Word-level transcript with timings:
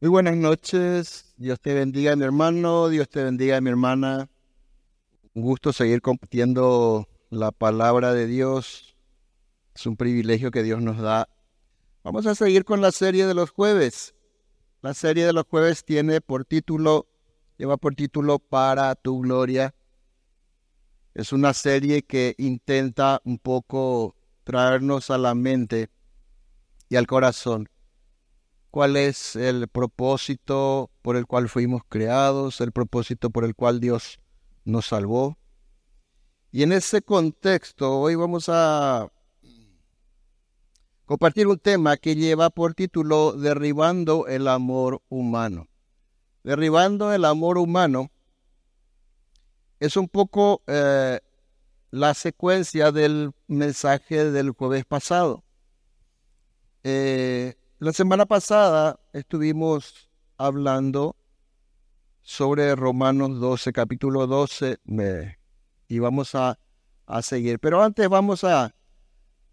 Muy 0.00 0.10
buenas 0.10 0.36
noches. 0.36 1.34
Dios 1.38 1.58
te 1.58 1.74
bendiga, 1.74 2.14
mi 2.14 2.22
hermano. 2.22 2.88
Dios 2.88 3.08
te 3.08 3.24
bendiga, 3.24 3.60
mi 3.60 3.68
hermana. 3.68 4.30
Un 5.34 5.42
gusto 5.42 5.72
seguir 5.72 6.02
compartiendo 6.02 7.08
la 7.30 7.50
palabra 7.50 8.14
de 8.14 8.28
Dios. 8.28 8.94
Es 9.74 9.86
un 9.86 9.96
privilegio 9.96 10.52
que 10.52 10.62
Dios 10.62 10.80
nos 10.80 10.98
da. 10.98 11.28
Vamos 12.04 12.26
a 12.26 12.36
seguir 12.36 12.64
con 12.64 12.80
la 12.80 12.92
serie 12.92 13.26
de 13.26 13.34
los 13.34 13.50
jueves. 13.50 14.14
La 14.82 14.94
serie 14.94 15.26
de 15.26 15.32
los 15.32 15.46
jueves 15.46 15.84
tiene 15.84 16.20
por 16.20 16.44
título, 16.44 17.08
lleva 17.56 17.76
por 17.76 17.96
título 17.96 18.38
Para 18.38 18.94
tu 18.94 19.22
gloria. 19.22 19.74
Es 21.12 21.32
una 21.32 21.52
serie 21.54 22.04
que 22.04 22.36
intenta 22.38 23.20
un 23.24 23.40
poco 23.40 24.14
traernos 24.44 25.10
a 25.10 25.18
la 25.18 25.34
mente 25.34 25.90
y 26.88 26.94
al 26.94 27.08
corazón 27.08 27.68
cuál 28.70 28.96
es 28.96 29.36
el 29.36 29.68
propósito 29.68 30.90
por 31.02 31.16
el 31.16 31.26
cual 31.26 31.48
fuimos 31.48 31.82
creados, 31.88 32.60
el 32.60 32.72
propósito 32.72 33.30
por 33.30 33.44
el 33.44 33.54
cual 33.54 33.80
Dios 33.80 34.20
nos 34.64 34.86
salvó. 34.86 35.38
Y 36.50 36.62
en 36.62 36.72
ese 36.72 37.02
contexto, 37.02 38.00
hoy 38.00 38.14
vamos 38.14 38.48
a 38.48 39.10
compartir 41.04 41.46
un 41.46 41.58
tema 41.58 41.96
que 41.96 42.14
lleva 42.14 42.50
por 42.50 42.74
título 42.74 43.32
Derribando 43.32 44.26
el 44.26 44.48
amor 44.48 45.02
humano. 45.08 45.68
Derribando 46.44 47.12
el 47.12 47.24
amor 47.24 47.58
humano 47.58 48.10
es 49.80 49.96
un 49.96 50.08
poco 50.08 50.62
eh, 50.66 51.20
la 51.90 52.14
secuencia 52.14 52.92
del 52.92 53.32
mensaje 53.46 54.30
del 54.30 54.50
jueves 54.50 54.84
pasado. 54.84 55.44
Eh, 56.84 57.54
la 57.80 57.92
semana 57.92 58.26
pasada 58.26 58.98
estuvimos 59.12 60.10
hablando 60.36 61.14
sobre 62.22 62.74
Romanos 62.74 63.38
12, 63.38 63.72
capítulo 63.72 64.26
12, 64.26 64.80
y 65.86 65.98
vamos 66.00 66.34
a, 66.34 66.58
a 67.06 67.22
seguir. 67.22 67.60
Pero 67.60 67.82
antes 67.82 68.08
vamos 68.08 68.42
a 68.42 68.74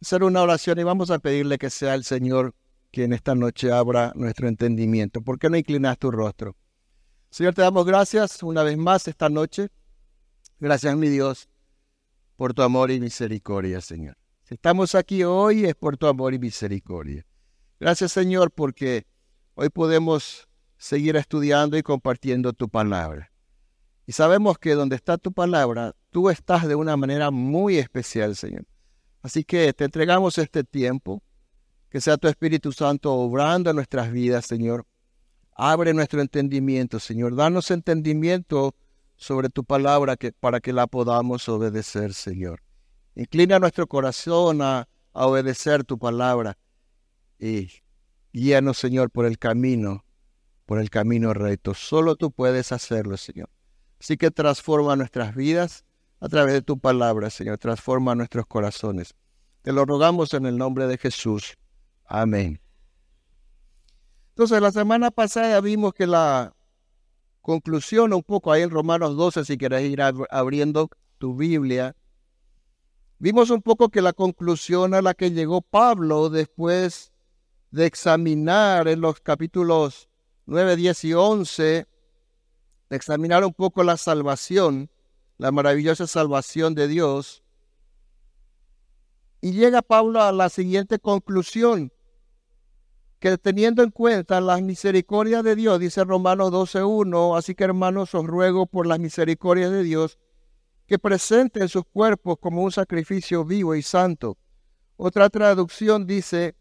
hacer 0.01 0.23
una 0.23 0.41
oración 0.41 0.79
y 0.79 0.83
vamos 0.83 1.11
a 1.11 1.19
pedirle 1.19 1.59
que 1.59 1.69
sea 1.69 1.93
el 1.93 2.03
Señor 2.03 2.55
quien 2.91 3.13
esta 3.13 3.35
noche 3.35 3.71
abra 3.71 4.11
nuestro 4.15 4.47
entendimiento. 4.47 5.21
¿Por 5.21 5.37
qué 5.37 5.49
no 5.49 5.57
inclinas 5.57 5.99
tu 5.99 6.09
rostro? 6.09 6.55
Señor, 7.29 7.53
te 7.53 7.61
damos 7.61 7.85
gracias 7.85 8.41
una 8.41 8.63
vez 8.63 8.77
más 8.77 9.07
esta 9.07 9.29
noche. 9.29 9.69
Gracias, 10.59 10.95
mi 10.97 11.09
Dios, 11.09 11.47
por 12.37 12.53
tu 12.53 12.63
amor 12.63 12.89
y 12.89 12.99
misericordia, 12.99 13.81
Señor. 13.81 14.17
Si 14.43 14.55
estamos 14.55 14.95
aquí 14.95 15.23
hoy 15.23 15.65
es 15.65 15.75
por 15.75 15.97
tu 15.97 16.07
amor 16.07 16.33
y 16.33 16.39
misericordia. 16.39 17.25
Gracias 17.79 18.13
Señor 18.13 18.51
porque 18.51 19.05
hoy 19.55 19.69
podemos 19.69 20.47
seguir 20.77 21.17
estudiando 21.17 21.77
y 21.77 21.83
compartiendo 21.83 22.53
tu 22.53 22.69
palabra. 22.69 23.31
Y 24.07 24.13
sabemos 24.13 24.57
que 24.57 24.75
donde 24.75 24.95
está 24.95 25.17
tu 25.17 25.33
palabra, 25.33 25.93
tú 26.09 26.29
estás 26.29 26.67
de 26.67 26.75
una 26.75 26.95
manera 26.95 27.31
muy 27.31 27.77
especial, 27.77 28.35
Señor. 28.35 28.65
Así 29.21 29.43
que 29.43 29.73
te 29.73 29.83
entregamos 29.83 30.37
este 30.37 30.63
tiempo, 30.63 31.21
que 31.89 31.99
sea 31.99 32.17
tu 32.17 32.27
Espíritu 32.27 32.71
Santo 32.71 33.13
obrando 33.13 33.71
en 33.71 33.75
nuestras 33.75 34.11
vidas, 34.11 34.45
Señor. 34.45 34.85
Abre 35.51 35.93
nuestro 35.93 36.21
entendimiento, 36.21 36.99
Señor. 36.99 37.35
Danos 37.35 37.71
entendimiento 37.71 38.75
sobre 39.15 39.49
tu 39.49 39.63
palabra 39.63 40.15
que, 40.15 40.31
para 40.31 40.59
que 40.59 40.71
la 40.71 40.87
podamos 40.87 41.49
obedecer, 41.49 42.13
Señor. 42.13 42.61
Inclina 43.15 43.59
nuestro 43.59 43.87
corazón 43.87 44.61
a 44.61 44.87
obedecer 45.13 45.83
tu 45.83 45.97
palabra 45.97 46.57
y 47.39 47.69
guíanos, 48.33 48.77
Señor, 48.77 49.09
por 49.09 49.25
el 49.25 49.37
camino, 49.37 50.05
por 50.65 50.79
el 50.79 50.89
camino 50.89 51.33
recto. 51.33 51.73
Solo 51.73 52.15
tú 52.15 52.31
puedes 52.31 52.71
hacerlo, 52.71 53.17
Señor. 53.17 53.49
Así 53.99 54.17
que 54.17 54.31
transforma 54.31 54.95
nuestras 54.95 55.35
vidas 55.35 55.85
a 56.19 56.27
través 56.27 56.53
de 56.53 56.61
tu 56.61 56.79
palabra, 56.79 57.29
Señor. 57.29 57.57
Transforma 57.57 58.15
nuestros 58.15 58.45
corazones. 58.45 59.15
Te 59.61 59.71
lo 59.71 59.85
rogamos 59.85 60.33
en 60.33 60.45
el 60.45 60.57
nombre 60.57 60.87
de 60.87 60.97
Jesús. 60.97 61.57
Amén. 62.05 62.59
Entonces, 64.29 64.61
la 64.61 64.71
semana 64.71 65.11
pasada 65.11 65.61
vimos 65.61 65.93
que 65.93 66.05
la 66.05 66.53
conclusión, 67.41 68.13
un 68.13 68.23
poco 68.23 68.51
ahí 68.51 68.63
en 68.63 68.69
Romanos 68.69 69.15
12, 69.15 69.45
si 69.45 69.57
quieres 69.57 69.83
ir 69.83 70.01
abriendo 70.01 70.89
tu 71.17 71.35
Biblia, 71.35 71.95
vimos 73.17 73.49
un 73.49 73.61
poco 73.61 73.89
que 73.89 74.01
la 74.01 74.13
conclusión 74.13 74.93
a 74.93 75.01
la 75.01 75.13
que 75.13 75.31
llegó 75.31 75.61
Pablo 75.61 76.29
después 76.29 77.13
de 77.75 77.85
examinar 77.85 78.87
en 78.87 79.01
los 79.01 79.19
capítulos 79.19 80.07
9, 80.45 80.77
10 80.77 81.03
y 81.03 81.13
11, 81.13 81.87
de 82.89 82.95
examinar 82.95 83.43
un 83.43 83.53
poco 83.53 83.83
la 83.83 83.97
salvación, 83.97 84.89
la 85.37 85.51
maravillosa 85.51 86.07
salvación 86.07 86.73
de 86.73 86.87
Dios. 86.87 87.43
Y 89.41 89.51
llega 89.51 89.81
Pablo 89.81 90.21
a 90.21 90.31
la 90.31 90.47
siguiente 90.47 90.99
conclusión, 90.99 91.91
que 93.19 93.37
teniendo 93.37 93.83
en 93.83 93.91
cuenta 93.91 94.39
las 94.39 94.61
misericordias 94.61 95.43
de 95.43 95.57
Dios, 95.57 95.77
dice 95.77 96.05
Romanos 96.05 96.53
12.1, 96.53 97.37
así 97.37 97.55
que 97.55 97.65
hermanos 97.65 98.15
os 98.15 98.25
ruego 98.25 98.67
por 98.67 98.87
las 98.87 98.99
misericordias 98.99 99.71
de 99.71 99.83
Dios, 99.83 100.17
que 100.87 100.97
presenten 100.97 101.67
sus 101.67 101.83
cuerpos 101.83 102.37
como 102.39 102.63
un 102.63 102.71
sacrificio 102.71 103.43
vivo 103.43 103.75
y 103.75 103.81
santo. 103.81 104.37
Otra 104.95 105.29
traducción 105.29 106.07
dice, 106.07 106.55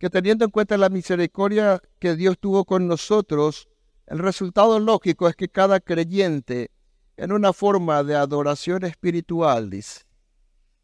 que 0.00 0.08
teniendo 0.08 0.46
en 0.46 0.50
cuenta 0.50 0.78
la 0.78 0.88
misericordia 0.88 1.82
que 1.98 2.16
Dios 2.16 2.38
tuvo 2.40 2.64
con 2.64 2.88
nosotros, 2.88 3.68
el 4.06 4.18
resultado 4.18 4.80
lógico 4.80 5.28
es 5.28 5.36
que 5.36 5.50
cada 5.50 5.78
creyente, 5.78 6.70
en 7.18 7.32
una 7.32 7.52
forma 7.52 8.02
de 8.02 8.16
adoración 8.16 8.84
espiritual, 8.84 9.68
dice, 9.68 10.06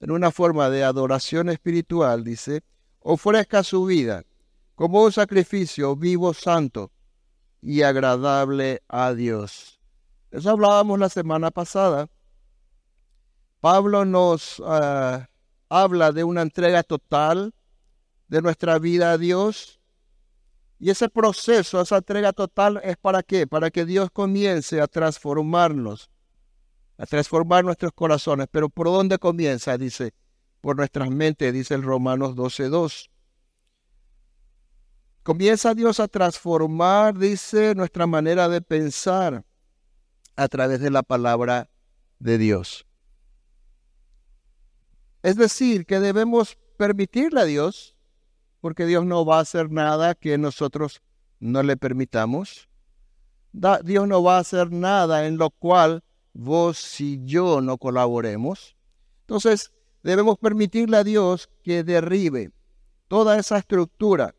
en 0.00 0.10
una 0.10 0.30
forma 0.30 0.68
de 0.68 0.84
adoración 0.84 1.48
espiritual, 1.48 2.24
dice, 2.24 2.62
ofrezca 3.00 3.62
su 3.62 3.86
vida 3.86 4.22
como 4.74 5.02
un 5.02 5.12
sacrificio 5.12 5.96
vivo, 5.96 6.34
santo 6.34 6.92
y 7.62 7.80
agradable 7.80 8.82
a 8.86 9.14
Dios. 9.14 9.80
Eso 10.30 10.50
hablábamos 10.50 10.98
la 10.98 11.08
semana 11.08 11.50
pasada. 11.50 12.10
Pablo 13.60 14.04
nos 14.04 14.62
ah, 14.62 15.30
habla 15.70 16.12
de 16.12 16.22
una 16.22 16.42
entrega 16.42 16.82
total 16.82 17.54
de 18.28 18.42
nuestra 18.42 18.78
vida 18.78 19.12
a 19.12 19.18
Dios. 19.18 19.80
Y 20.78 20.90
ese 20.90 21.08
proceso, 21.08 21.80
esa 21.80 21.98
entrega 21.98 22.32
total 22.32 22.80
es 22.84 22.96
para 22.96 23.22
qué? 23.22 23.46
Para 23.46 23.70
que 23.70 23.84
Dios 23.84 24.10
comience 24.12 24.80
a 24.80 24.86
transformarnos, 24.86 26.10
a 26.98 27.06
transformar 27.06 27.64
nuestros 27.64 27.92
corazones. 27.92 28.46
Pero 28.50 28.68
¿por 28.68 28.86
dónde 28.86 29.18
comienza? 29.18 29.78
Dice, 29.78 30.12
por 30.60 30.76
nuestras 30.76 31.08
mentes, 31.10 31.52
dice 31.52 31.74
el 31.74 31.82
Romanos 31.82 32.34
12.2. 32.34 33.08
Comienza 35.22 35.74
Dios 35.74 35.98
a 35.98 36.06
transformar, 36.06 37.18
dice, 37.18 37.74
nuestra 37.74 38.06
manera 38.06 38.48
de 38.48 38.60
pensar 38.60 39.44
a 40.36 40.48
través 40.48 40.80
de 40.80 40.90
la 40.90 41.02
palabra 41.02 41.68
de 42.18 42.38
Dios. 42.38 42.86
Es 45.22 45.36
decir, 45.36 45.86
que 45.86 45.98
debemos 45.98 46.56
permitirle 46.76 47.40
a 47.40 47.44
Dios 47.44 47.95
porque 48.66 48.84
Dios 48.84 49.06
no 49.06 49.24
va 49.24 49.38
a 49.38 49.42
hacer 49.42 49.70
nada 49.70 50.16
que 50.16 50.38
nosotros 50.38 51.00
no 51.38 51.62
le 51.62 51.76
permitamos. 51.76 52.68
Dios 53.84 54.08
no 54.08 54.24
va 54.24 54.38
a 54.38 54.40
hacer 54.40 54.72
nada 54.72 55.28
en 55.28 55.36
lo 55.38 55.50
cual 55.50 56.02
vos 56.32 57.00
y 57.00 57.24
yo 57.24 57.60
no 57.60 57.78
colaboremos. 57.78 58.76
Entonces, 59.20 59.70
debemos 60.02 60.36
permitirle 60.38 60.96
a 60.96 61.04
Dios 61.04 61.48
que 61.62 61.84
derribe 61.84 62.50
toda 63.06 63.38
esa 63.38 63.58
estructura 63.58 64.34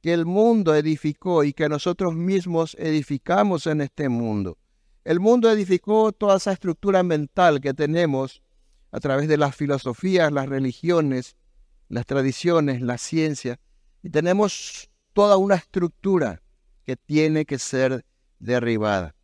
que 0.00 0.12
el 0.12 0.26
mundo 0.26 0.72
edificó 0.72 1.42
y 1.42 1.52
que 1.52 1.68
nosotros 1.68 2.14
mismos 2.14 2.76
edificamos 2.78 3.66
en 3.66 3.80
este 3.80 4.08
mundo. 4.08 4.58
El 5.02 5.18
mundo 5.18 5.50
edificó 5.50 6.12
toda 6.12 6.36
esa 6.36 6.52
estructura 6.52 7.02
mental 7.02 7.60
que 7.60 7.74
tenemos 7.74 8.44
a 8.92 9.00
través 9.00 9.26
de 9.26 9.38
las 9.38 9.56
filosofías, 9.56 10.30
las 10.30 10.48
religiones, 10.48 11.34
las 11.88 12.06
tradiciones, 12.06 12.80
la 12.80 12.98
ciencia, 12.98 13.58
y 14.02 14.10
tenemos 14.10 14.90
toda 15.12 15.36
una 15.36 15.54
estructura 15.54 16.42
que 16.84 16.96
tiene 16.96 17.44
que 17.44 17.58
ser 17.58 18.04
derribada. 18.38 19.14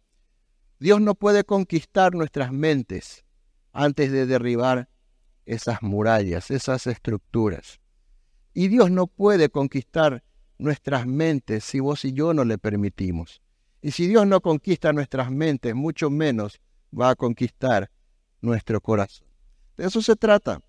Dios 0.78 1.00
no 1.00 1.14
puede 1.14 1.44
conquistar 1.44 2.14
nuestras 2.14 2.52
mentes 2.52 3.24
antes 3.72 4.10
de 4.10 4.26
derribar 4.26 4.88
esas 5.44 5.82
murallas, 5.82 6.50
esas 6.50 6.86
estructuras. 6.86 7.80
Y 8.54 8.68
Dios 8.68 8.90
no 8.90 9.06
puede 9.06 9.50
conquistar 9.50 10.22
nuestras 10.58 11.06
mentes 11.06 11.64
si 11.64 11.80
vos 11.80 12.04
y 12.04 12.12
yo 12.12 12.32
no 12.34 12.44
le 12.44 12.58
permitimos. 12.58 13.42
Y 13.82 13.92
si 13.92 14.06
Dios 14.06 14.26
no 14.26 14.40
conquista 14.40 14.92
nuestras 14.92 15.30
mentes, 15.30 15.74
mucho 15.74 16.10
menos 16.10 16.60
va 16.98 17.10
a 17.10 17.14
conquistar 17.14 17.90
nuestro 18.40 18.80
corazón. 18.80 19.26
De 19.76 19.86
eso 19.86 20.02
se 20.02 20.16
trata. 20.16 20.60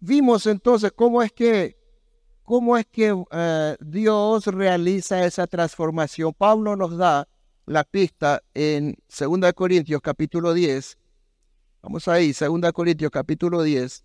Vimos 0.00 0.46
entonces 0.46 0.92
cómo 0.92 1.22
es 1.22 1.32
que 1.32 1.80
¿Cómo 2.50 2.76
es 2.76 2.84
que 2.86 3.14
eh, 3.30 3.76
Dios 3.78 4.46
realiza 4.46 5.24
esa 5.24 5.46
transformación? 5.46 6.34
Pablo 6.36 6.74
nos 6.74 6.96
da 6.96 7.28
la 7.64 7.84
pista 7.84 8.42
en 8.54 8.96
2 9.06 9.52
Corintios 9.54 10.00
capítulo 10.02 10.52
10. 10.52 10.98
Vamos 11.80 12.08
ahí, 12.08 12.32
2 12.32 12.72
Corintios 12.72 13.12
capítulo 13.12 13.62
10, 13.62 14.04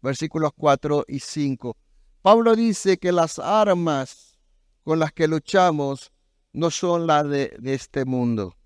versículos 0.00 0.52
4 0.56 1.04
y 1.06 1.20
5. 1.20 1.76
Pablo 2.22 2.56
dice 2.56 2.96
que 2.96 3.12
las 3.12 3.38
armas 3.38 4.38
con 4.82 4.98
las 4.98 5.12
que 5.12 5.28
luchamos 5.28 6.12
no 6.54 6.70
son 6.70 7.06
las 7.06 7.28
de, 7.28 7.54
de 7.58 7.74
este 7.74 8.06
mundo, 8.06 8.56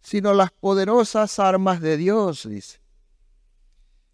sino 0.00 0.32
las 0.32 0.52
poderosas 0.52 1.40
armas 1.40 1.80
de 1.80 1.96
Dios, 1.96 2.48
dice 2.48 2.79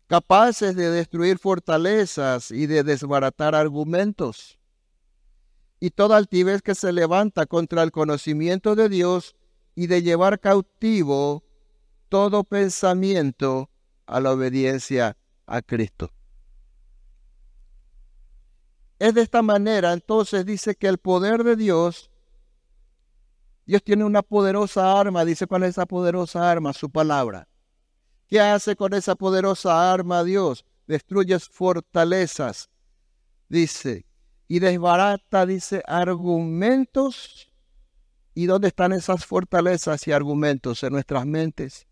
capaces 0.06 0.76
de 0.76 0.90
destruir 0.90 1.38
fortalezas 1.38 2.50
y 2.50 2.66
de 2.66 2.82
desbaratar 2.82 3.54
argumentos. 3.54 4.58
Y 5.80 5.90
toda 5.90 6.16
altivez 6.16 6.62
que 6.62 6.74
se 6.74 6.92
levanta 6.92 7.46
contra 7.46 7.82
el 7.82 7.90
conocimiento 7.90 8.74
de 8.76 8.88
Dios 8.88 9.36
y 9.74 9.88
de 9.88 10.02
llevar 10.02 10.40
cautivo 10.40 11.44
todo 12.08 12.44
pensamiento 12.44 13.68
a 14.06 14.20
la 14.20 14.32
obediencia 14.32 15.16
a 15.46 15.60
Cristo. 15.60 16.12
Es 18.98 19.12
de 19.12 19.20
esta 19.20 19.42
manera, 19.42 19.92
entonces 19.92 20.46
dice 20.46 20.74
que 20.74 20.86
el 20.86 20.96
poder 20.96 21.44
de 21.44 21.56
Dios, 21.56 22.10
Dios 23.66 23.82
tiene 23.82 24.04
una 24.04 24.22
poderosa 24.22 24.98
arma, 24.98 25.24
dice 25.24 25.46
cuál 25.46 25.64
es 25.64 25.70
esa 25.70 25.84
poderosa 25.84 26.50
arma, 26.50 26.72
su 26.72 26.88
palabra. 26.88 27.46
¿Qué 28.28 28.40
hace 28.40 28.74
con 28.74 28.92
esa 28.94 29.14
poderosa 29.14 29.92
arma 29.92 30.24
Dios? 30.24 30.64
Destruye 30.86 31.38
fortalezas, 31.38 32.70
dice, 33.48 34.06
y 34.48 34.58
desbarata, 34.58 35.46
dice, 35.46 35.82
argumentos. 35.86 37.52
¿Y 38.34 38.46
dónde 38.46 38.68
están 38.68 38.92
esas 38.92 39.24
fortalezas 39.24 40.06
y 40.06 40.12
argumentos? 40.12 40.82
En 40.82 40.92
nuestras 40.92 41.24
mentes, 41.24 41.86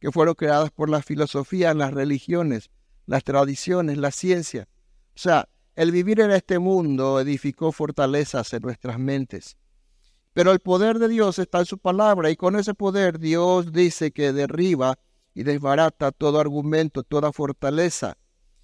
que 0.00 0.10
fueron 0.10 0.34
creadas 0.34 0.70
por 0.70 0.90
la 0.90 1.00
filosofía, 1.02 1.74
las 1.74 1.92
religiones, 1.92 2.70
las 3.06 3.22
tradiciones, 3.24 3.98
la 3.98 4.10
ciencia. 4.10 4.68
O 5.14 5.18
sea, 5.18 5.48
el 5.76 5.92
vivir 5.92 6.20
en 6.20 6.30
este 6.30 6.58
mundo 6.58 7.20
edificó 7.20 7.72
fortalezas 7.72 8.52
en 8.52 8.62
nuestras 8.62 8.98
mentes. 8.98 9.56
Pero 10.32 10.52
el 10.52 10.60
poder 10.60 10.98
de 10.98 11.08
Dios 11.08 11.38
está 11.38 11.60
en 11.60 11.66
su 11.66 11.78
palabra 11.78 12.30
y 12.30 12.36
con 12.36 12.56
ese 12.56 12.74
poder 12.74 13.18
Dios 13.18 13.72
dice 13.72 14.10
que 14.10 14.32
derriba 14.32 14.98
y 15.34 15.42
desbarata 15.42 16.12
todo 16.12 16.40
argumento, 16.40 17.02
toda 17.02 17.32
fortaleza. 17.32 18.16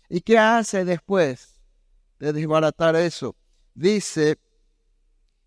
¿Y 0.09 0.21
qué 0.21 0.39
hace 0.39 0.85
después 0.85 1.61
de 2.19 2.33
desbaratar 2.33 2.97
eso? 2.97 3.37
Dice 3.75 4.39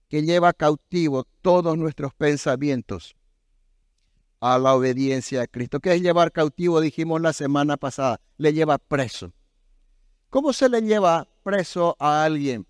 que 0.10 0.22
lleva 0.22 0.54
cautivo 0.54 1.26
todos 1.42 1.78
nuestros 1.78 2.14
pensamientos 2.14 3.16
a 4.40 4.58
la 4.60 4.76
obediencia 4.76 5.42
a 5.42 5.48
Cristo. 5.48 5.80
¿Qué 5.80 5.94
es 5.94 6.02
llevar 6.02 6.32
cautivo? 6.32 6.82
Dijimos 6.82 7.22
la 7.22 7.32
semana 7.32 7.78
pasada. 7.78 8.20
Le 8.38 8.52
lleva 8.52 8.78
preso. 8.78 9.32
¿Cómo 10.30 10.52
se 10.52 10.68
le 10.68 10.82
lleva 10.82 11.28
preso 11.44 11.96
a 12.00 12.24
alguien? 12.24 12.68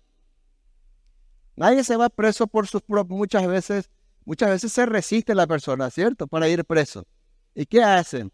Nadie 1.56 1.82
se 1.82 1.96
va 1.96 2.08
preso 2.08 2.46
por 2.46 2.66
sus 2.66 2.82
propios, 2.82 3.16
muchas 3.16 3.46
veces, 3.46 3.90
muchas 4.24 4.50
veces 4.50 4.72
se 4.72 4.86
resiste 4.86 5.34
la 5.34 5.46
persona, 5.46 5.90
¿cierto? 5.90 6.26
Para 6.26 6.48
ir 6.48 6.64
preso. 6.64 7.06
¿Y 7.54 7.66
qué 7.66 7.82
hacen? 7.82 8.32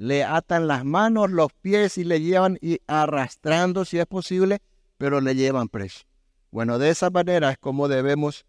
Le 0.00 0.24
atan 0.24 0.66
las 0.66 0.82
manos, 0.82 1.30
los 1.30 1.52
pies 1.52 1.98
y 1.98 2.04
le 2.04 2.22
llevan 2.22 2.56
y 2.62 2.80
arrastrando 2.86 3.84
si 3.84 3.98
es 3.98 4.06
posible, 4.06 4.62
pero 4.96 5.20
le 5.20 5.34
llevan 5.34 5.68
preso. 5.68 6.06
Bueno, 6.50 6.78
de 6.78 6.88
esa 6.88 7.10
manera 7.10 7.50
es 7.50 7.58
como 7.58 7.86
debemos 7.86 8.46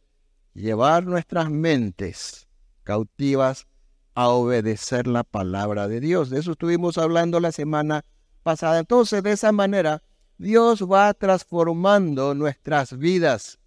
llevar 0.53 1.03
nuestras 1.05 1.49
mentes 1.49 2.47
cautivas 2.83 3.67
a 4.13 4.29
obedecer 4.29 5.07
la 5.07 5.25
palabra 5.25 5.89
de 5.89 5.99
Dios. 5.99 6.29
De 6.29 6.39
eso 6.39 6.53
estuvimos 6.53 6.97
hablando 6.97 7.41
la 7.41 7.51
semana 7.51 8.05
pasada. 8.43 8.79
Entonces, 8.79 9.21
de 9.21 9.33
esa 9.33 9.51
manera, 9.51 10.01
Dios 10.37 10.89
va 10.89 11.13
transformando 11.13 12.33
nuestras 12.33 12.97
vidas, 12.97 13.59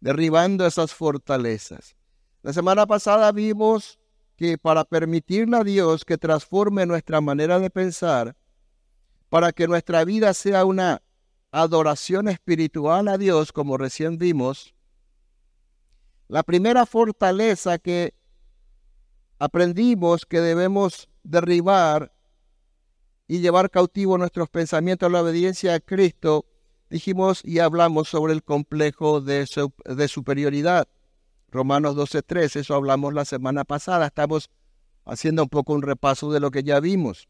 derribando 0.00 0.66
esas 0.66 0.92
fortalezas. 0.92 1.96
La 2.42 2.52
semana 2.52 2.86
pasada 2.86 3.32
vimos 3.32 3.99
que 4.40 4.56
para 4.56 4.86
permitirle 4.86 5.58
a 5.58 5.64
Dios 5.64 6.06
que 6.06 6.16
transforme 6.16 6.86
nuestra 6.86 7.20
manera 7.20 7.58
de 7.58 7.68
pensar, 7.68 8.34
para 9.28 9.52
que 9.52 9.68
nuestra 9.68 10.02
vida 10.06 10.32
sea 10.32 10.64
una 10.64 11.02
adoración 11.50 12.26
espiritual 12.26 13.08
a 13.08 13.18
Dios, 13.18 13.52
como 13.52 13.76
recién 13.76 14.16
vimos, 14.16 14.74
la 16.26 16.42
primera 16.42 16.86
fortaleza 16.86 17.76
que 17.76 18.14
aprendimos 19.38 20.24
que 20.24 20.40
debemos 20.40 21.10
derribar 21.22 22.10
y 23.28 23.40
llevar 23.40 23.68
cautivo 23.68 24.16
nuestros 24.16 24.48
pensamientos 24.48 25.06
a 25.06 25.12
la 25.12 25.20
obediencia 25.20 25.74
a 25.74 25.80
Cristo, 25.80 26.46
dijimos 26.88 27.42
y 27.44 27.58
hablamos 27.58 28.08
sobre 28.08 28.32
el 28.32 28.42
complejo 28.42 29.20
de, 29.20 29.46
de 29.84 30.08
superioridad. 30.08 30.88
Romanos 31.50 31.96
12.3, 31.96 32.56
eso 32.56 32.74
hablamos 32.74 33.12
la 33.12 33.24
semana 33.24 33.64
pasada, 33.64 34.06
estamos 34.06 34.50
haciendo 35.04 35.42
un 35.42 35.48
poco 35.48 35.72
un 35.72 35.82
repaso 35.82 36.30
de 36.30 36.40
lo 36.40 36.50
que 36.50 36.62
ya 36.62 36.78
vimos, 36.78 37.28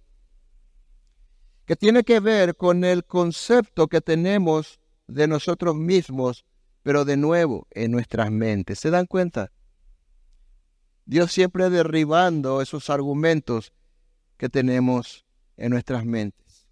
que 1.65 1.77
tiene 1.77 2.05
que 2.05 2.21
ver 2.21 2.57
con 2.57 2.85
el 2.85 3.05
concepto 3.05 3.89
que 3.89 4.01
tenemos 4.01 4.81
de 5.07 5.27
nosotros 5.27 5.75
mismos, 5.75 6.45
pero 6.83 7.05
de 7.05 7.17
nuevo 7.17 7.67
en 7.71 7.93
nuestras 7.93 8.31
mentes. 8.31 8.79
¿Se 8.79 8.91
dan 8.91 9.07
cuenta? 9.07 9.53
Dios 11.05 11.33
siempre 11.33 11.71
derribando 11.71 12.61
esos 12.61 12.91
argumentos 12.91 13.73
que 14.37 14.49
tenemos 14.49 15.25
en 15.57 15.71
nuestras 15.71 16.05
mentes. 16.05 16.67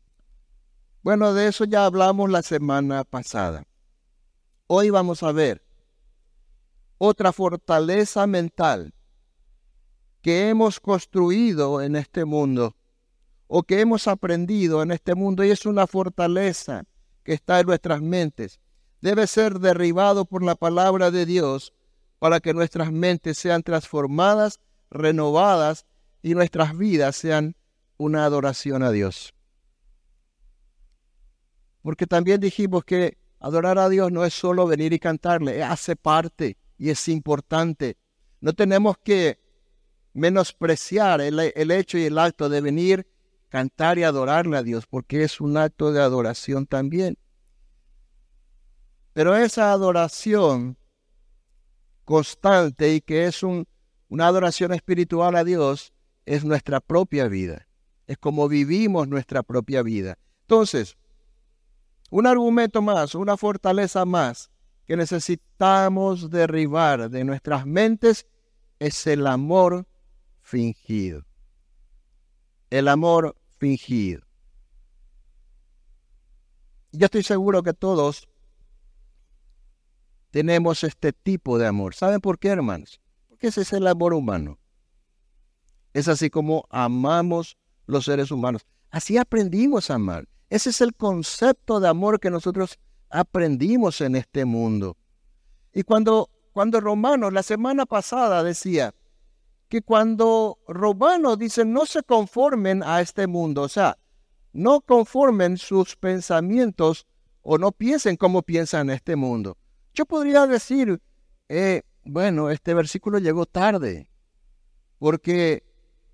Bueno, 1.03 1.33
de 1.33 1.49
eso 1.49 1.65
ya 1.65 1.85
hablamos 1.85 2.31
la 2.31 2.43
semana 2.43 3.05
pasada. 3.05 3.65
Hoy 4.67 4.91
vamos 4.91 5.23
a 5.23 5.33
ver 5.33 5.68
otra 6.99 7.33
fortaleza 7.33 8.27
mental 8.27 8.93
que 10.21 10.51
hemos 10.51 10.81
construido 10.81 11.81
en 11.81 11.97
este 11.97 12.25
mundo 12.25 12.77
o 13.47 13.63
que 13.63 13.81
hemos 13.81 14.09
aprendido 14.09 14.83
en 14.83 14.91
este 14.91 15.15
mundo 15.15 15.45
y 15.45 15.51
es 15.51 15.65
una 15.65 15.87
fortaleza 15.87 16.85
que 17.23 17.33
está 17.33 17.61
en 17.61 17.67
nuestras 17.67 18.03
mentes. 18.03 18.61
Debe 19.01 19.27
ser 19.27 19.61
derribado 19.61 20.25
por 20.25 20.43
la 20.43 20.57
palabra 20.57 21.11
de 21.11 21.25
Dios 21.25 21.73
para 22.19 22.41
que 22.41 22.53
nuestras 22.53 22.93
mentes 22.93 23.39
sean 23.39 23.63
transformadas, 23.63 24.61
renovadas 24.91 25.87
y 26.21 26.35
nuestras 26.35 26.77
vidas 26.77 27.15
sean 27.17 27.55
una 27.97 28.25
adoración 28.25 28.83
a 28.83 28.91
Dios. 28.91 29.35
Porque 31.81 32.07
también 32.07 32.41
dijimos 32.41 32.85
que 32.85 33.17
adorar 33.39 33.79
a 33.79 33.89
Dios 33.89 34.11
no 34.11 34.25
es 34.25 34.35
solo 34.35 34.67
venir 34.67 34.93
y 34.93 34.99
cantarle, 34.99 35.63
hace 35.63 35.95
parte 35.95 36.59
y 36.79 36.91
es 36.91 37.09
importante. 37.09 37.99
No 38.41 38.53
tenemos 38.53 38.97
que 38.99 39.41
menospreciar 40.15 41.21
el, 41.21 41.71
hecho 41.71 41.99
y 41.99 42.05
el 42.05 42.19
acto 42.19 42.49
de 42.49 42.61
venir, 42.61 43.07
cantar 43.49 43.99
y 43.99 44.05
adorarle 44.05 44.57
a 44.57 44.63
Dios, 44.63 44.87
porque 44.87 45.25
es 45.25 45.41
un 45.41 45.57
acto 45.57 45.93
de 45.93 46.01
adoración 46.01 46.67
también. 46.67 47.19
Pero 49.13 49.37
esa 49.37 49.73
adoración 49.73 50.79
constante 52.05 52.95
y 52.95 53.01
que 53.01 53.27
es 53.27 53.43
un, 53.43 53.67
una 54.09 54.29
adoración 54.29 54.73
espiritual 54.73 55.37
a 55.37 55.45
Dios 55.45 55.93
es 56.25 56.45
nuestra 56.45 56.81
propia 56.81 57.27
vida. 57.27 57.67
Es 58.07 58.17
como 58.19 58.49
vivimos 58.49 59.09
nuestra 59.09 59.43
propia 59.43 59.83
vida. 59.83 60.19
Entonces, 60.43 60.97
un 62.11 62.27
argumento 62.27 62.81
más, 62.81 63.15
una 63.15 63.37
fortaleza 63.37 64.05
más 64.05 64.51
que 64.89 64.97
necesitamos 64.97 66.31
derribar 66.31 67.11
de 67.11 67.23
nuestras 67.23 67.67
mentes 67.67 68.27
es 68.79 69.07
el 69.07 69.27
amor 69.27 69.87
fingido. 70.41 71.27
El 72.71 72.89
amor 72.89 73.37
fingido. 73.59 74.23
Yo 76.91 77.05
estoy 77.05 77.23
seguro 77.23 77.63
que 77.63 77.75
todos 77.75 78.31
tenemos 80.31 80.83
este 80.83 81.13
tipo 81.13 81.59
de 81.59 81.67
amor. 81.67 81.95
¿Saben 81.95 82.23
por 82.23 82.39
qué, 82.39 82.49
hermanos? 82.49 82.99
Porque 83.29 83.49
ese 83.49 83.61
es 83.61 83.75
el 83.75 83.87
amor 83.87 84.15
humano. 84.15 84.59
Es 85.93 86.09
así 86.09 86.31
como 86.31 86.67
amamos 86.71 87.59
los 87.85 88.07
seres 88.07 88.31
humanos. 88.31 88.65
Así 88.89 89.19
aprendimos 89.19 89.91
a 89.91 89.97
amar. 89.97 90.27
Ese 90.49 90.71
es 90.71 90.81
el 90.81 90.95
concepto 90.95 91.79
de 91.79 91.89
amor 91.89 92.21
que 92.21 92.31
nosotros 92.31 92.79
aprendimos 93.11 94.01
en 94.01 94.17
este 94.17 94.45
mundo. 94.45 94.97
Y 95.73 95.83
cuando, 95.83 96.31
cuando 96.53 96.81
Romanos, 96.81 97.33
la 97.33 97.43
semana 97.43 97.87
pasada 97.87 98.43
decía 98.43 98.95
que 99.69 99.83
cuando 99.83 100.59
Romanos 100.67 101.39
dice 101.39 101.65
no 101.65 101.87
se 101.87 102.03
conformen 102.03 102.83
a 102.83 103.01
este 103.01 103.27
mundo, 103.27 103.63
o 103.63 103.69
sea, 103.69 103.99
no 104.53 104.81
conformen 104.81 105.59
sus 105.59 105.95
pensamientos 105.97 107.07
o 107.43 107.59
no 107.59 107.73
piensen 107.73 108.17
como 108.17 108.43
piensan 108.43 108.89
en 108.89 108.97
este 108.97 109.15
mundo. 109.15 109.57
Yo 109.95 110.07
podría 110.07 110.47
decir, 110.47 111.01
eh, 111.49 111.83
bueno, 112.05 112.51
este 112.51 112.75
versículo 112.75 113.19
llegó 113.19 113.47
tarde, 113.47 114.11
porque 114.99 115.65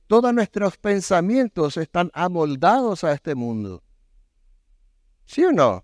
todos 0.07 0.35
nuestros 0.35 0.77
pensamientos 0.77 1.77
están 1.77 2.11
amoldados 2.13 3.05
a 3.05 3.13
este 3.13 3.35
mundo. 3.35 3.83
¿Sí 5.25 5.45
o 5.45 5.53
no? 5.53 5.84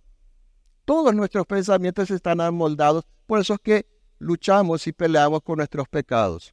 Todos 0.91 1.15
nuestros 1.15 1.47
pensamientos 1.47 2.11
están 2.11 2.41
amoldados, 2.41 3.05
por 3.25 3.39
eso 3.39 3.55
es 3.55 3.61
que 3.61 3.87
luchamos 4.19 4.89
y 4.89 4.93
peleamos 4.93 5.41
con 5.41 5.59
nuestros 5.59 5.87
pecados. 5.89 6.53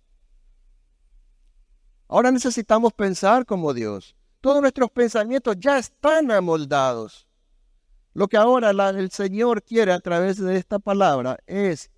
Ahora 2.08 2.30
necesitamos 2.30 2.94
pensar 2.94 3.48
como 3.48 3.74
Dios. 3.74 4.16
Todos 4.40 4.62
nuestros 4.62 4.92
pensamientos 4.92 5.56
ya 5.60 5.80
están 5.80 6.30
amoldados. 6.30 7.28
Lo 8.14 8.28
que 8.28 8.38
ahora 8.38 8.70
el 8.92 9.10
Señor 9.10 9.64
quiere 9.64 9.92
a 9.92 10.00
través 10.00 10.38
de 10.38 10.56
esta 10.56 10.78
palabra 10.78 11.40
es 11.48 11.90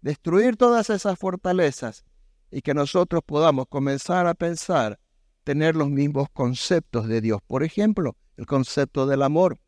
destruir 0.00 0.56
todas 0.56 0.90
esas 0.90 1.18
fortalezas 1.18 2.04
y 2.52 2.62
que 2.62 2.74
nosotros 2.74 3.22
podamos 3.26 3.66
comenzar 3.68 4.28
a 4.28 4.34
pensar, 4.34 5.00
tener 5.42 5.74
los 5.74 5.90
mismos 5.90 6.28
conceptos 6.32 7.08
de 7.08 7.20
Dios. 7.20 7.40
Por 7.44 7.64
ejemplo, 7.64 8.14
el 8.36 8.46
concepto 8.46 9.04
del 9.04 9.22
amor. 9.22 9.58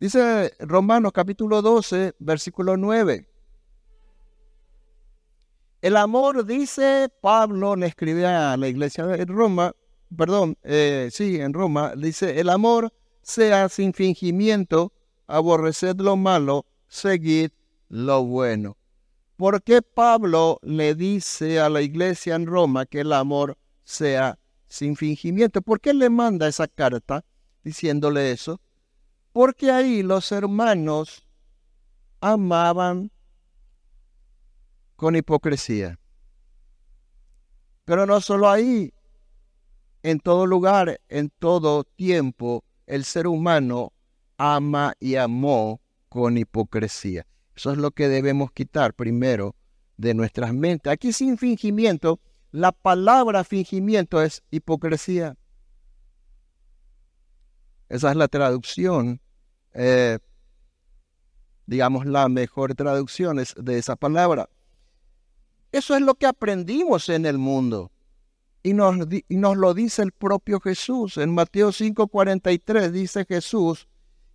Dice 0.00 0.54
Romanos 0.60 1.12
capítulo 1.12 1.60
12, 1.60 2.14
versículo 2.20 2.78
9. 2.78 3.28
El 5.82 5.96
amor, 5.98 6.46
dice 6.46 7.10
Pablo, 7.20 7.76
le 7.76 7.88
escribe 7.88 8.24
a 8.24 8.56
la 8.56 8.68
iglesia 8.68 9.04
de 9.04 9.22
Roma, 9.26 9.74
perdón, 10.16 10.56
eh, 10.62 11.10
sí, 11.12 11.38
en 11.38 11.52
Roma, 11.52 11.92
dice, 11.94 12.40
el 12.40 12.48
amor 12.48 12.94
sea 13.20 13.68
sin 13.68 13.92
fingimiento, 13.92 14.94
aborreced 15.26 15.96
lo 15.96 16.16
malo, 16.16 16.64
seguid 16.88 17.50
lo 17.90 18.24
bueno. 18.24 18.78
¿Por 19.36 19.62
qué 19.62 19.82
Pablo 19.82 20.60
le 20.62 20.94
dice 20.94 21.60
a 21.60 21.68
la 21.68 21.82
iglesia 21.82 22.36
en 22.36 22.46
Roma 22.46 22.86
que 22.86 23.00
el 23.00 23.12
amor 23.12 23.58
sea 23.84 24.38
sin 24.66 24.96
fingimiento? 24.96 25.60
¿Por 25.60 25.78
qué 25.78 25.92
le 25.92 26.08
manda 26.08 26.48
esa 26.48 26.68
carta 26.68 27.22
diciéndole 27.62 28.32
eso? 28.32 28.62
Porque 29.32 29.70
ahí 29.70 30.02
los 30.02 30.32
hermanos 30.32 31.26
amaban 32.20 33.10
con 34.96 35.16
hipocresía. 35.16 35.98
Pero 37.84 38.06
no 38.06 38.20
solo 38.20 38.48
ahí, 38.48 38.92
en 40.02 40.20
todo 40.20 40.46
lugar, 40.46 41.00
en 41.08 41.30
todo 41.38 41.84
tiempo, 41.84 42.64
el 42.86 43.04
ser 43.04 43.26
humano 43.26 43.92
ama 44.36 44.94
y 44.98 45.16
amó 45.16 45.80
con 46.08 46.36
hipocresía. 46.38 47.26
Eso 47.54 47.72
es 47.72 47.78
lo 47.78 47.90
que 47.90 48.08
debemos 48.08 48.52
quitar 48.52 48.94
primero 48.94 49.54
de 49.96 50.14
nuestras 50.14 50.54
mentes. 50.54 50.92
Aquí 50.92 51.12
sin 51.12 51.36
fingimiento, 51.36 52.20
la 52.50 52.72
palabra 52.72 53.44
fingimiento 53.44 54.22
es 54.22 54.42
hipocresía. 54.50 55.36
Esa 57.90 58.10
es 58.12 58.16
la 58.16 58.28
traducción, 58.28 59.20
eh, 59.74 60.20
digamos, 61.66 62.06
la 62.06 62.28
mejor 62.28 62.76
traducción 62.76 63.40
es 63.40 63.52
de 63.58 63.78
esa 63.78 63.96
palabra. 63.96 64.48
Eso 65.72 65.96
es 65.96 66.00
lo 66.00 66.14
que 66.14 66.26
aprendimos 66.26 67.08
en 67.08 67.26
el 67.26 67.36
mundo. 67.36 67.90
Y 68.62 68.74
nos, 68.74 68.96
nos 69.28 69.56
lo 69.56 69.74
dice 69.74 70.02
el 70.02 70.12
propio 70.12 70.60
Jesús. 70.60 71.16
En 71.16 71.34
Mateo 71.34 71.72
5:43 71.72 72.90
dice 72.92 73.24
Jesús 73.24 73.88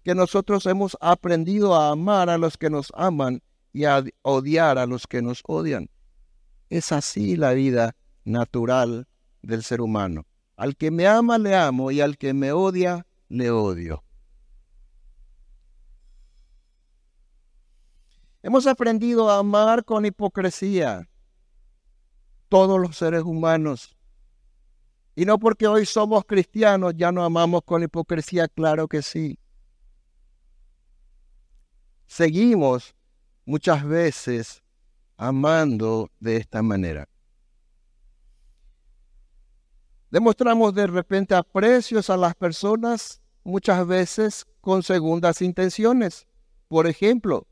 que 0.04 0.16
nosotros 0.16 0.66
hemos 0.66 0.98
aprendido 1.00 1.76
a 1.76 1.92
amar 1.92 2.30
a 2.30 2.38
los 2.38 2.58
que 2.58 2.70
nos 2.70 2.92
aman 2.94 3.42
y 3.72 3.86
a 3.86 4.04
odiar 4.22 4.78
a 4.78 4.86
los 4.86 5.08
que 5.08 5.22
nos 5.22 5.42
odian. 5.48 5.90
Es 6.70 6.92
así 6.92 7.38
la 7.38 7.54
vida 7.54 7.96
natural 8.26 9.08
del 9.42 9.64
ser 9.64 9.80
humano. 9.80 10.26
Al 10.58 10.76
que 10.76 10.92
me 10.92 11.08
ama 11.08 11.38
le 11.38 11.56
amo 11.56 11.92
y 11.92 12.02
al 12.02 12.18
que 12.18 12.34
me 12.34 12.52
odia 12.52 13.06
le 13.30 13.50
odio. 13.50 14.04
Hemos 18.42 18.68
aprendido 18.68 19.30
a 19.30 19.40
amar 19.40 19.84
con 19.84 20.06
hipocresía, 20.06 21.10
todos 22.48 22.80
los 22.80 22.96
seres 22.96 23.24
humanos. 23.24 23.98
Y 25.16 25.26
no 25.26 25.40
porque 25.40 25.66
hoy 25.66 25.86
somos 25.86 26.26
cristianos 26.26 26.94
ya 26.96 27.12
no 27.12 27.24
amamos 27.24 27.64
con 27.64 27.82
hipocresía, 27.82 28.48
claro 28.48 28.88
que 28.88 29.02
sí. 29.02 29.40
Seguimos 32.06 32.96
muchas 33.46 33.84
veces 33.84 34.64
amando 35.18 36.12
de 36.20 36.38
esta 36.38 36.62
manera. 36.62 37.08
Demostramos 40.16 40.74
de 40.74 40.88
repente 40.88 41.36
aprecios 41.36 42.10
a 42.10 42.16
las 42.16 42.36
personas 42.36 43.22
muchas 43.44 43.86
veces 43.86 44.48
con 44.62 44.82
segundas 44.82 45.42
intenciones. 45.42 46.26
Por 46.70 46.88
ejemplo, 46.88 47.46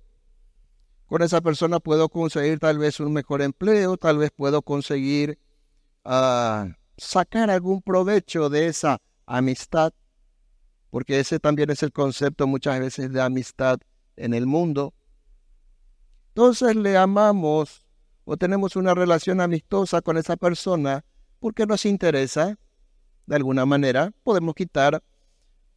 con 1.05 1.21
esa 1.23 1.41
persona 1.41 1.81
puedo 1.81 2.07
conseguir 2.07 2.59
tal 2.59 2.77
vez 2.77 3.01
un 3.01 3.11
mejor 3.11 3.41
empleo, 3.41 3.97
tal 3.97 4.17
vez 4.17 4.31
puedo 4.33 4.61
conseguir 4.61 5.37
ah, 6.05 6.69
sacar 6.95 7.49
algún 7.49 7.81
provecho 7.81 8.49
de 8.49 8.67
esa 8.67 8.97
amistad, 9.25 9.91
porque 10.89 11.19
ese 11.19 11.41
también 11.41 11.69
es 11.69 11.83
el 11.83 11.91
concepto 11.91 12.47
muchas 12.47 12.79
veces 12.79 13.11
de 13.11 13.21
amistad 13.21 13.77
en 14.15 14.33
el 14.33 14.45
mundo. 14.45 14.93
Entonces 16.29 16.77
le 16.77 16.95
amamos 16.95 17.85
o 18.23 18.37
tenemos 18.37 18.77
una 18.77 18.93
relación 18.93 19.41
amistosa 19.41 20.01
con 20.01 20.15
esa 20.15 20.37
persona 20.37 21.03
porque 21.43 21.65
nos 21.65 21.85
interesa, 21.85 22.57
de 23.25 23.35
alguna 23.35 23.65
manera, 23.65 24.13
podemos 24.23 24.55
quitar 24.55 25.03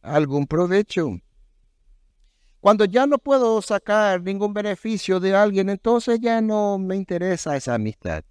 algún 0.01 0.47
provecho. 0.47 1.19
Cuando 2.61 2.85
ya 2.85 3.05
no 3.05 3.17
puedo 3.17 3.61
sacar 3.61 4.21
ningún 4.21 4.53
beneficio 4.53 5.19
de 5.19 5.35
alguien, 5.35 5.67
entonces 5.67 6.21
ya 6.21 6.39
no 6.39 6.77
me 6.77 6.95
interesa 6.95 7.57
esa 7.57 7.73
amistad. 7.73 8.23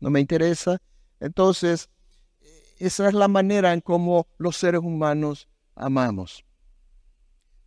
No 0.00 0.08
me 0.08 0.20
interesa. 0.20 0.78
Entonces, 1.20 1.90
esa 2.78 3.08
es 3.08 3.12
la 3.12 3.28
manera 3.28 3.74
en 3.74 3.82
cómo 3.82 4.26
los 4.38 4.56
seres 4.56 4.80
humanos 4.80 5.46
amamos. 5.74 6.46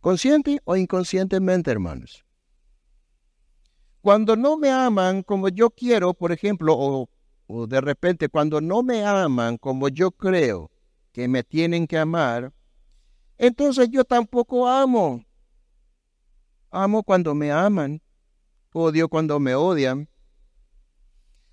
Consciente 0.00 0.60
o 0.64 0.74
inconscientemente, 0.74 1.70
hermanos. 1.70 2.24
Cuando 4.00 4.34
no 4.34 4.56
me 4.56 4.72
aman 4.72 5.22
como 5.22 5.48
yo 5.50 5.70
quiero, 5.70 6.14
por 6.14 6.32
ejemplo, 6.32 6.74
o, 6.76 7.08
o 7.52 7.66
de 7.66 7.80
repente 7.80 8.28
cuando 8.28 8.60
no 8.60 8.82
me 8.82 9.04
aman 9.04 9.58
como 9.58 9.88
yo 9.88 10.12
creo 10.12 10.70
que 11.12 11.26
me 11.26 11.42
tienen 11.42 11.88
que 11.88 11.98
amar, 11.98 12.52
entonces 13.38 13.88
yo 13.90 14.04
tampoco 14.04 14.68
amo. 14.68 15.24
Amo 16.70 17.02
cuando 17.02 17.34
me 17.34 17.50
aman, 17.50 18.00
odio 18.72 19.08
cuando 19.08 19.40
me 19.40 19.56
odian. 19.56 20.08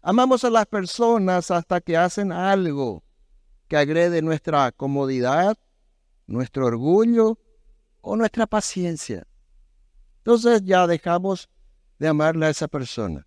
Amamos 0.01 0.43
a 0.43 0.51
las 0.51 0.67
personas 0.67 1.49
hasta 1.49 1.81
que 1.81 1.97
hacen 1.97 2.31
algo 2.31 3.03
que 3.67 3.77
agrede 3.77 4.21
nuestra 4.21 4.71
comodidad, 4.71 5.57
nuestro 6.27 6.67
orgullo 6.67 7.39
o 8.01 8.15
nuestra 8.15 8.45
paciencia. 8.45 9.25
Entonces 10.19 10.61
ya 10.63 10.85
dejamos 10.85 11.49
de 11.97 12.07
amarle 12.07 12.45
a 12.45 12.49
esa 12.49 12.67
persona. 12.67 13.26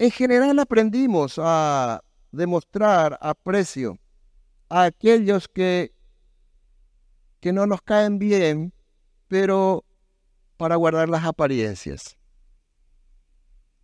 En 0.00 0.10
general 0.10 0.58
aprendimos 0.58 1.38
a 1.38 2.02
demostrar 2.32 3.18
aprecio 3.20 3.98
a 4.70 4.84
aquellos 4.84 5.46
que 5.46 5.92
que 7.40 7.52
no 7.52 7.66
nos 7.66 7.82
caen 7.82 8.18
bien, 8.18 8.72
pero 9.28 9.84
para 10.56 10.76
guardar 10.76 11.10
las 11.10 11.24
apariencias. 11.24 12.16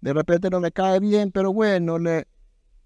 De 0.00 0.14
repente 0.14 0.48
no 0.48 0.58
me 0.58 0.72
cae 0.72 1.00
bien, 1.00 1.30
pero 1.30 1.52
bueno, 1.52 1.98
le, 1.98 2.26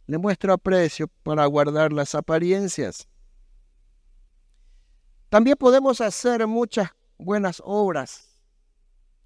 le 0.09 0.19
muestro 0.19 0.53
aprecio 0.53 1.07
para 1.23 1.47
guardar 1.47 1.93
las 1.93 2.17
apariencias. 2.17 3.09
También 5.29 5.57
podemos 5.57 6.01
hacer 6.01 6.45
muchas 6.49 6.91
buenas 7.17 7.63
obras 7.65 8.43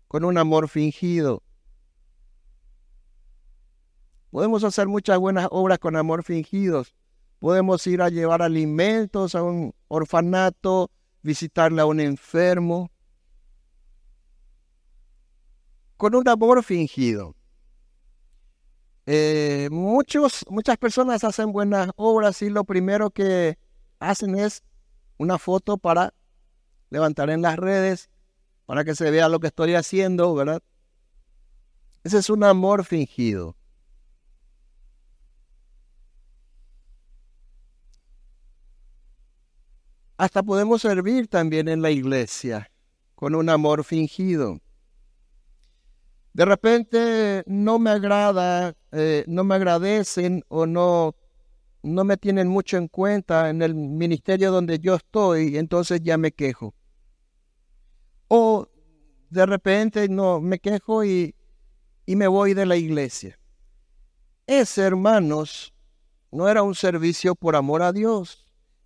con 0.08 0.26
un 0.26 0.37
amor 0.37 0.68
fingido. 0.68 1.43
Podemos 4.34 4.64
hacer 4.64 4.88
muchas 4.88 5.16
buenas 5.16 5.46
obras 5.52 5.78
con 5.78 5.94
amor 5.94 6.24
fingidos. 6.24 6.92
Podemos 7.38 7.86
ir 7.86 8.02
a 8.02 8.08
llevar 8.08 8.42
alimentos 8.42 9.36
a 9.36 9.44
un 9.44 9.72
orfanato, 9.86 10.90
visitarle 11.22 11.80
a 11.80 11.86
un 11.86 12.00
enfermo, 12.00 12.90
con 15.96 16.16
un 16.16 16.28
amor 16.28 16.64
fingido. 16.64 17.36
eh, 19.06 19.68
muchos, 19.70 20.44
muchas 20.50 20.78
personas 20.78 21.22
hacen 21.22 21.52
buenas 21.52 21.90
obras 21.94 22.42
y 22.42 22.50
lo 22.50 22.64
primero 22.64 23.10
que 23.10 23.56
hacen 24.00 24.36
es 24.36 24.64
una 25.16 25.38
foto 25.38 25.78
para 25.78 26.12
levantar 26.90 27.30
en 27.30 27.40
las 27.40 27.56
redes, 27.56 28.10
para 28.66 28.82
que 28.82 28.96
se 28.96 29.12
vea 29.12 29.28
lo 29.28 29.38
que 29.38 29.46
estoy 29.46 29.76
haciendo, 29.76 30.34
¿verdad? 30.34 30.60
Ese 32.02 32.18
es 32.18 32.30
un 32.30 32.42
amor 32.42 32.84
fingido. 32.84 33.54
Hasta 40.16 40.42
podemos 40.42 40.83
servir 40.83 41.26
también 41.28 41.68
en 41.68 41.83
la 41.83 41.90
iglesia 41.90 42.71
con 43.14 43.35
un 43.35 43.49
amor 43.49 43.85
fingido. 43.85 44.61
De 46.33 46.44
repente 46.44 47.42
no 47.47 47.78
me 47.78 47.90
agrada, 47.90 48.75
eh, 48.92 49.25
no 49.26 49.44
me 49.44 49.56
agradecen 49.56 50.44
o 50.49 50.66
no, 50.66 51.14
no 51.83 52.04
me 52.04 52.16
tienen 52.16 52.49
mucho 52.49 52.76
en 52.76 52.88
cuenta 52.88 53.50
en 53.50 53.62
el 53.62 53.75
ministerio 53.75 54.50
donde 54.52 54.78
yo 54.78 54.97
estoy, 54.97 55.56
entonces 55.56 56.00
ya 56.02 56.16
me 56.16 56.33
quejo. 56.33 56.75
O 58.28 58.68
de 59.30 59.47
repente 59.47 60.09
no 60.09 60.40
me 60.40 60.59
quejo 60.59 61.04
y, 61.04 61.35
y 62.06 62.16
me 62.16 62.28
voy 62.28 62.54
de 62.54 62.66
la 62.66 62.76
iglesia. 62.76 63.38
Ese, 64.47 64.83
hermanos, 64.83 65.73
no 66.30 66.49
era 66.49 66.62
un 66.62 66.75
servicio 66.75 67.35
por 67.35 67.56
amor 67.56 67.83
a 67.83 67.92
Dios, 67.92 68.43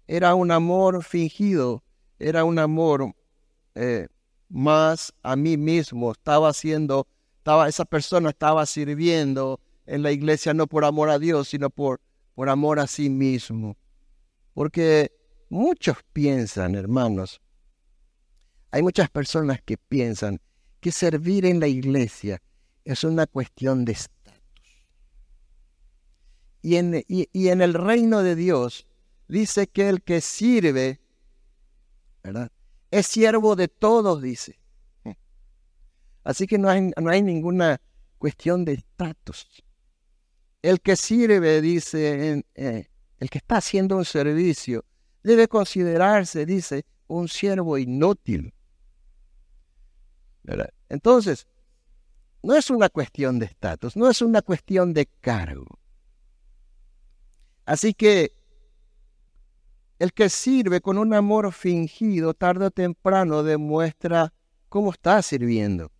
era 0.09 0.35
un 0.35 0.50
amor 0.50 1.05
fingido, 1.05 1.85
era 2.19 2.43
un 2.43 2.59
amor 2.59 3.15
eh, 3.75 4.09
más 4.49 5.12
a 5.23 5.37
mí 5.37 5.59
mismo, 5.59 6.12
estaba 6.12 6.49
haciendo, 6.49 7.07
estaba, 7.37 7.69
esa 7.69 7.85
persona 7.85 8.31
estaba 8.31 8.65
sirviendo 8.65 9.61
en 9.85 10.03
la 10.03 10.11
iglesia 10.11 10.55
no 10.55 10.67
por 10.67 10.87
amor 10.87 11.11
a 11.11 11.19
Dios, 11.19 11.49
sino 11.49 11.69
por, 11.69 12.00
por 12.35 12.49
amor 12.49 12.81
a 12.81 12.87
sí 12.87 13.11
mismo. 13.11 13.77
Porque 14.55 15.12
muchos 15.50 15.99
piensan, 16.15 16.75
hermanos, 16.75 17.43
hay 18.71 18.83
muchas 18.83 19.11
personas 19.11 19.61
que 19.62 19.77
piensan 19.77 20.41
que 20.81 20.91
servir 20.91 21.45
en 21.45 21.61
la 21.61 21.69
iglesia 21.69 22.41
es 22.85 23.05
una 23.05 23.27
cuestión 23.27 23.85
de 23.85 23.93
estatus. 23.93 24.38
Y 26.62 26.77
en, 26.77 27.05
y 27.07 27.49
en 27.49 27.61
el 27.61 27.75
reino 27.75 28.23
de 28.23 28.35
Dios 28.35 28.88
dice 29.29 29.69
que 29.69 29.89
el 29.89 30.03
que 30.03 30.21
sirve, 30.21 31.01
¿verdad? 32.23 32.51
es 32.91 33.07
siervo 33.07 33.57
de 33.57 33.69
todos, 33.69 34.23
dice. 34.23 34.59
Así 36.25 36.47
que 36.47 36.59
no 36.59 36.69
hay, 36.69 36.91
no 37.01 37.11
hay 37.11 37.23
ninguna 37.23 37.81
cuestión 38.19 38.65
de 38.65 38.75
estatus. 38.75 39.47
El 40.61 40.81
que 40.81 40.97
sirve, 40.97 41.61
dice, 41.61 42.45
eh, 42.55 42.91
el 43.19 43.31
que 43.31 43.39
está 43.39 43.59
haciendo 43.59 43.97
un 43.97 44.05
servicio, 44.05 44.85
debe 45.23 45.49
considerarse, 45.49 46.45
dice, 46.45 46.85
un 47.07 47.29
siervo 47.29 47.79
inútil. 47.79 48.53
Entonces, 50.89 51.47
no 52.43 52.55
es 52.55 52.71
una 52.71 52.89
cuestión 52.89 53.39
de 53.39 53.47
estatus, 53.47 53.97
no 53.97 54.09
es 54.09 54.23
una 54.23 54.43
cuestión 54.43 54.93
de 54.93 55.07
cargo. 55.21 55.79
Así 57.65 57.93
que 57.93 58.38
el 59.99 60.12
que 60.12 60.28
sirve 60.28 60.81
con 60.81 60.97
un 60.99 61.12
amor 61.12 61.52
fingido 61.52 62.35
tarde 62.35 62.67
o 62.67 62.71
temprano 62.71 63.43
demuestra 63.43 64.33
cómo 64.69 64.93
está 64.93 65.21
sirviendo. 65.23 65.90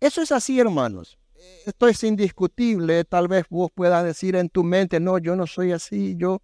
Eso 0.00 0.20
es 0.20 0.30
así, 0.32 0.60
hermanos. 0.60 1.18
Esto 1.64 1.88
es 1.88 2.02
indiscutible. 2.04 3.04
Tal 3.04 3.28
vez 3.28 3.46
vos 3.48 3.70
puedas 3.74 4.04
decir 4.04 4.36
en 4.36 4.50
tu 4.50 4.64
mente, 4.64 5.00
no, 5.00 5.18
yo 5.18 5.34
no 5.34 5.46
soy 5.46 5.72
así, 5.72 6.14
yo. 6.18 6.42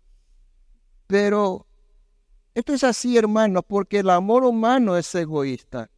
Pero 1.07 1.67
esto 2.55 2.73
es 2.73 2.85
así, 2.85 3.19
hermanos, 3.19 3.63
porque 3.67 3.99
el 3.99 4.09
amor 4.09 4.45
humano 4.45 4.97
es 4.97 5.15
egoísta. 5.15 5.91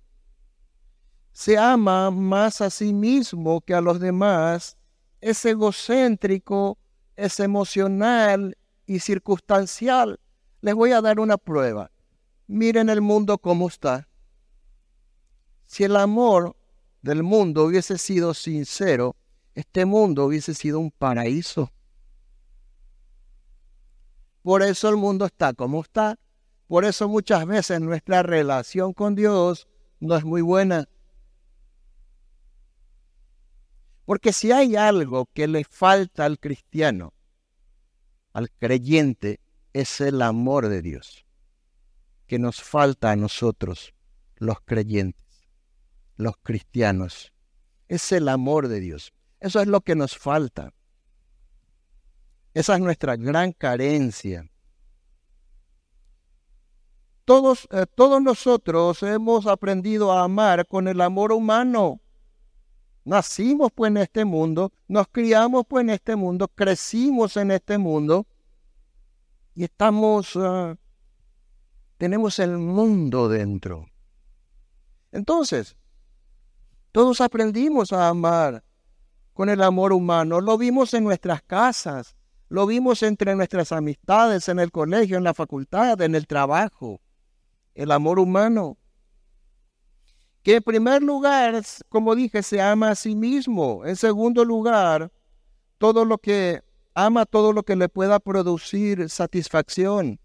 Se 1.32 1.56
ama 1.56 2.10
más 2.10 2.60
a 2.60 2.70
sí 2.70 2.92
mismo 2.92 3.60
que 3.60 3.74
a 3.74 3.80
los 3.80 4.00
demás. 4.00 4.76
Es 5.20 5.44
egocéntrico, 5.44 6.78
es 7.16 7.38
emocional 7.38 8.56
y 8.86 9.00
circunstancial. 9.00 10.20
Les 10.60 10.74
voy 10.74 10.92
a 10.92 11.00
dar 11.00 11.20
una 11.20 11.36
prueba. 11.36 11.90
Miren 12.46 12.88
el 12.88 13.00
mundo 13.00 13.38
como 13.38 13.68
está. 13.68 14.08
Si 15.66 15.84
el 15.84 15.96
amor 15.96 16.56
del 17.02 17.22
mundo 17.22 17.64
hubiese 17.64 17.98
sido 17.98 18.34
sincero, 18.34 19.16
este 19.54 19.84
mundo 19.84 20.26
hubiese 20.26 20.54
sido 20.54 20.78
un 20.78 20.90
paraíso. 20.90 21.70
Por 24.42 24.62
eso 24.62 24.90
el 24.90 24.96
mundo 24.96 25.24
está 25.24 25.54
como 25.54 25.80
está. 25.80 26.18
Por 26.66 26.84
eso 26.84 27.08
muchas 27.08 27.46
veces 27.46 27.80
nuestra 27.80 28.22
relación 28.22 28.92
con 28.92 29.14
Dios 29.14 29.68
no 30.00 30.16
es 30.16 30.24
muy 30.24 30.42
buena. 30.42 30.86
Porque 34.04 34.34
si 34.34 34.52
hay 34.52 34.76
algo 34.76 35.26
que 35.32 35.48
le 35.48 35.64
falta 35.64 36.26
al 36.26 36.38
cristiano, 36.38 37.13
al 38.34 38.50
creyente 38.50 39.40
es 39.72 40.00
el 40.00 40.20
amor 40.20 40.68
de 40.68 40.82
Dios, 40.82 41.24
que 42.26 42.38
nos 42.38 42.62
falta 42.62 43.12
a 43.12 43.16
nosotros, 43.16 43.94
los 44.36 44.58
creyentes, 44.64 45.48
los 46.16 46.36
cristianos. 46.42 47.32
Es 47.88 48.12
el 48.12 48.28
amor 48.28 48.68
de 48.68 48.80
Dios. 48.80 49.12
Eso 49.40 49.60
es 49.60 49.68
lo 49.68 49.80
que 49.80 49.94
nos 49.94 50.18
falta. 50.18 50.72
Esa 52.54 52.74
es 52.74 52.80
nuestra 52.80 53.16
gran 53.16 53.52
carencia. 53.52 54.50
Todos, 57.24 57.68
eh, 57.70 57.86
todos 57.94 58.20
nosotros 58.20 59.02
hemos 59.02 59.46
aprendido 59.46 60.12
a 60.12 60.24
amar 60.24 60.66
con 60.66 60.88
el 60.88 61.00
amor 61.00 61.32
humano. 61.32 62.00
Nacimos 63.04 63.70
pues 63.72 63.90
en 63.90 63.98
este 63.98 64.24
mundo, 64.24 64.72
nos 64.88 65.08
criamos 65.08 65.66
pues 65.68 65.82
en 65.82 65.90
este 65.90 66.16
mundo, 66.16 66.48
crecimos 66.48 67.36
en 67.36 67.50
este 67.50 67.76
mundo 67.76 68.26
y 69.54 69.64
estamos, 69.64 70.32
ah, 70.36 70.76
tenemos 71.98 72.38
el 72.38 72.56
mundo 72.56 73.28
dentro. 73.28 73.86
Entonces, 75.12 75.76
todos 76.92 77.20
aprendimos 77.20 77.92
a 77.92 78.08
amar 78.08 78.64
con 79.34 79.50
el 79.50 79.62
amor 79.62 79.92
humano. 79.92 80.40
Lo 80.40 80.56
vimos 80.56 80.94
en 80.94 81.04
nuestras 81.04 81.42
casas, 81.42 82.16
lo 82.48 82.66
vimos 82.66 83.02
entre 83.02 83.36
nuestras 83.36 83.70
amistades, 83.72 84.48
en 84.48 84.60
el 84.60 84.70
colegio, 84.72 85.18
en 85.18 85.24
la 85.24 85.34
facultad, 85.34 86.00
en 86.00 86.14
el 86.14 86.26
trabajo. 86.26 87.00
El 87.74 87.90
amor 87.90 88.18
humano 88.18 88.78
que 90.44 90.56
en 90.56 90.62
primer 90.62 91.02
lugar, 91.02 91.62
como 91.88 92.14
dije, 92.14 92.42
se 92.42 92.60
ama 92.60 92.90
a 92.90 92.94
sí 92.94 93.16
mismo. 93.16 93.84
En 93.86 93.96
segundo 93.96 94.44
lugar, 94.44 95.10
todo 95.78 96.04
lo 96.04 96.18
que 96.18 96.62
ama 96.94 97.24
todo 97.24 97.52
lo 97.52 97.64
que 97.64 97.74
le 97.74 97.88
pueda 97.88 98.20
producir 98.20 99.08
satisfacción. 99.08 100.20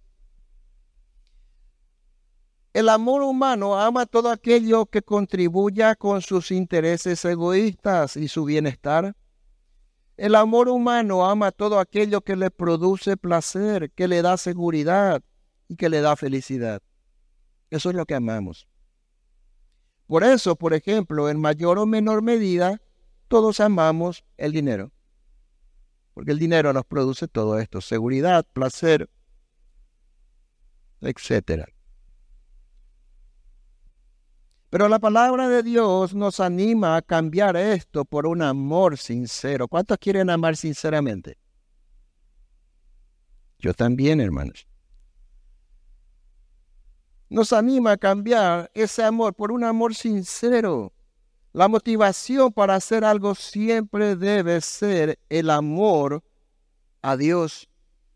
El 2.74 2.90
amor 2.90 3.24
humano 3.24 3.80
ama 3.80 4.06
todo 4.06 4.30
aquello 4.30 4.86
que 4.86 5.02
contribuya 5.02 5.96
con 5.96 6.22
sus 6.22 6.52
intereses 6.52 7.24
egoístas 7.24 8.18
y 8.18 8.28
su 8.28 8.44
bienestar. 8.44 9.16
El 10.18 10.36
amor 10.36 10.68
humano 10.68 11.26
ama 11.26 11.52
todo 11.52 11.80
aquello 11.80 12.22
que 12.22 12.36
le 12.36 12.52
produce 12.52 13.16
placer, 13.16 13.90
que 13.92 14.10
le 14.10 14.22
da 14.22 14.36
seguridad 14.36 15.24
y 15.70 15.78
que 15.78 15.88
le 15.88 16.02
da 16.02 16.18
felicidad. 16.18 16.82
Eso 17.70 17.90
es 17.90 17.96
lo 17.96 18.06
que 18.06 18.16
amamos. 18.16 18.69
Por 20.10 20.24
eso, 20.24 20.56
por 20.56 20.74
ejemplo, 20.74 21.30
en 21.30 21.40
mayor 21.40 21.78
o 21.78 21.86
menor 21.86 22.24
medida, 22.24 22.82
todos 23.28 23.60
amamos 23.60 24.26
el 24.38 24.52
dinero. 24.52 24.92
Porque 26.16 26.32
el 26.32 26.40
dinero 26.40 26.74
nos 26.74 26.84
produce 26.84 27.28
todo 27.28 27.60
esto, 27.60 27.80
seguridad, 27.80 28.44
placer, 28.52 29.08
etc. 31.02 31.66
Pero 34.72 34.90
la 34.90 34.98
palabra 34.98 35.48
de 35.48 35.62
Dios 35.62 36.16
nos 36.16 36.40
anima 36.40 36.96
a 36.96 37.04
cambiar 37.04 37.56
esto 37.56 38.04
por 38.04 38.26
un 38.26 38.42
amor 38.42 38.98
sincero. 38.98 39.68
¿Cuántos 39.68 40.00
quieren 40.00 40.32
amar 40.32 40.58
sinceramente? 40.58 41.38
Yo 43.60 43.76
también, 43.76 44.22
hermanos 44.22 44.66
nos 47.30 47.54
anima 47.54 47.92
a 47.92 47.98
cambiar 47.98 48.72
ese 48.74 49.04
amor 49.04 49.36
por 49.36 49.52
un 49.52 49.64
amor 49.64 49.94
sincero. 49.94 50.92
La 51.54 51.68
motivación 51.68 52.52
para 52.52 52.76
hacer 52.76 53.04
algo 53.04 53.36
siempre 53.36 54.16
debe 54.16 54.62
ser 54.62 55.20
el 55.30 55.50
amor 55.50 56.24
a 57.02 57.16
Dios 57.16 57.70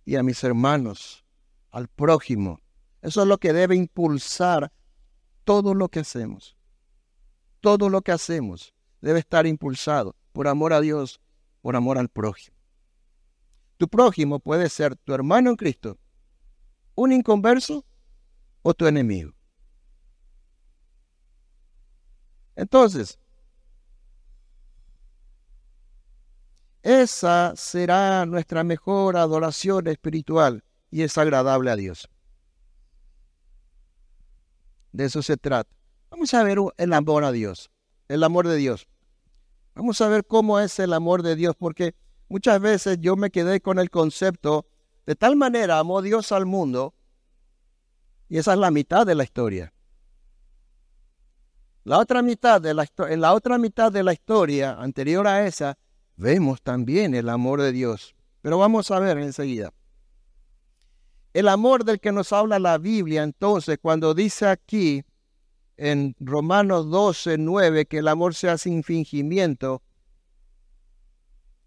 y 0.06 0.16
a 0.16 0.24
mis 0.24 0.44
hermanos, 0.44 1.24
al 1.72 1.88
prójimo. 1.88 2.60
Eso 3.02 3.22
es 3.22 3.28
lo 3.28 3.38
que 3.38 3.54
debe 3.54 3.76
impulsar 3.76 4.72
todo 5.44 5.74
lo 5.74 5.90
que 5.90 6.00
hacemos. 6.00 6.58
Todo 7.60 7.90
lo 7.90 8.02
que 8.02 8.12
hacemos 8.12 8.74
debe 9.02 9.20
estar 9.20 9.46
impulsado 9.46 10.16
por 10.32 10.48
amor 10.48 10.74
a 10.74 10.82
Dios 10.82 11.22
por 11.62 11.76
amor 11.76 11.98
al 11.98 12.10
prójimo. 12.10 12.58
Tu 13.78 13.88
prójimo 13.88 14.40
puede 14.40 14.70
ser 14.70 14.96
tu 14.96 15.14
hermano 15.14 15.50
en 15.50 15.56
Cristo, 15.56 15.98
un 16.96 17.12
inconverso 17.12 17.86
o 18.64 18.74
tu 18.74 18.88
enemigo. 18.88 19.32
Entonces, 22.56 23.20
esa 26.82 27.54
será 27.56 28.26
nuestra 28.26 28.64
mejor 28.64 29.18
adoración 29.18 29.88
espiritual 29.88 30.64
y 30.90 31.04
es 31.04 31.18
agradable 31.18 31.72
a 31.72 31.76
Dios. 31.76 32.10
De 34.92 35.06
eso 35.06 35.22
se 35.24 35.38
trata. 35.38 35.76
Vamos 36.10 36.34
a 36.34 36.44
ver 36.44 36.60
el 36.78 36.94
amor 36.94 37.24
a 37.24 37.32
Dios, 37.32 37.72
el 38.08 38.24
amor 38.24 38.48
de 38.48 38.58
Dios. 38.58 38.88
Vamos 39.76 40.00
a 40.02 40.08
ver 40.08 40.26
cómo 40.26 40.60
es 40.60 40.78
el 40.78 40.94
amor 40.94 41.24
de 41.24 41.36
Dios, 41.36 41.56
porque 41.58 41.96
muchas 42.30 42.62
veces 42.62 43.00
yo 43.02 43.16
me 43.16 43.32
quedé 43.32 43.60
con 43.60 43.80
el 43.80 43.90
concepto, 43.90 44.68
de 45.08 45.16
tal 45.16 45.36
manera 45.36 45.80
amó 45.80 46.04
Dios 46.04 46.32
al 46.32 46.46
mundo, 46.46 46.94
y 48.34 48.40
esa 48.40 48.54
es 48.54 48.58
la 48.58 48.72
mitad 48.72 49.06
de 49.06 49.14
la 49.14 49.24
historia. 49.24 49.72
La 51.84 52.00
otra 52.00 52.24
mitad 52.24 52.60
de 52.60 52.74
la, 52.74 52.88
en 53.08 53.22
la 53.22 53.32
otra 53.32 53.60
mitad 53.60 53.92
de 53.92 54.02
la 54.02 54.12
historia, 54.12 54.74
anterior 54.74 55.28
a 55.28 55.46
esa, 55.46 55.78
vemos 56.16 56.60
también 56.64 57.14
el 57.14 57.30
amor 57.30 57.62
de 57.62 57.72
Dios. 57.72 58.16
Pero 58.42 58.58
vamos 58.58 58.90
a 58.90 58.98
ver 58.98 59.20
enseguida. 59.20 59.72
El 61.32 61.48
amor 61.48 61.86
del 61.86 62.00
que 62.00 62.12
nos 62.12 62.34
habla 62.34 62.58
la 62.58 62.80
Biblia, 62.80 63.22
entonces, 63.22 63.78
cuando 63.80 64.16
dice 64.16 64.48
aquí 64.48 65.04
en 65.78 66.16
Romanos 66.20 66.90
12, 66.90 67.38
9, 67.38 67.86
que 67.86 68.00
el 68.00 68.08
amor 68.08 68.34
sea 68.34 68.58
sin 68.58 68.82
fingimiento, 68.82 69.84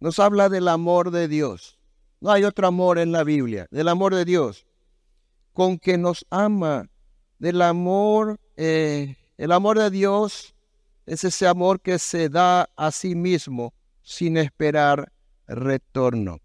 nos 0.00 0.18
habla 0.18 0.48
del 0.48 0.66
amor 0.66 1.12
de 1.12 1.28
Dios. 1.28 1.78
No 2.20 2.32
hay 2.32 2.42
otro 2.42 2.66
amor 2.66 2.98
en 2.98 3.12
la 3.12 3.22
Biblia, 3.22 3.68
del 3.70 3.86
amor 3.86 4.16
de 4.16 4.24
Dios, 4.24 4.65
con 5.56 5.78
que 5.78 5.96
nos 5.96 6.26
ama, 6.28 6.86
del 7.38 7.62
amor, 7.62 8.38
eh, 8.58 9.16
el 9.38 9.52
amor 9.52 9.78
de 9.78 9.88
Dios 9.88 10.54
es 11.06 11.24
ese 11.24 11.46
amor 11.46 11.80
que 11.80 11.98
se 11.98 12.28
da 12.28 12.68
a 12.76 12.90
sí 12.92 13.14
mismo 13.14 13.72
sin 14.02 14.36
esperar 14.36 15.10
retorno. 15.46 16.42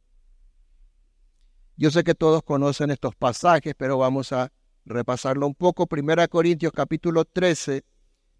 Yo 1.75 1.91
sé 1.91 2.05
que 2.05 2.15
todos 2.15 2.41
conocen 2.41 2.89
estos 2.89 3.13
pasajes, 3.13 3.75
pero 3.77 3.97
vamos 3.97 4.31
a 4.31 4.49
repasarlo 4.85 5.45
un 5.45 5.55
poco. 5.55 5.87
Primera 5.87 6.29
Corintios 6.29 6.71
capítulo 6.71 7.25
13, 7.25 7.83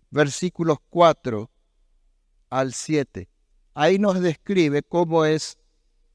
versículos 0.10 0.78
4 0.90 1.52
al 2.50 2.74
7. 2.74 3.28
Ahí 3.74 4.00
nos 4.00 4.22
describe 4.22 4.84
cómo 4.84 5.26
es 5.26 5.58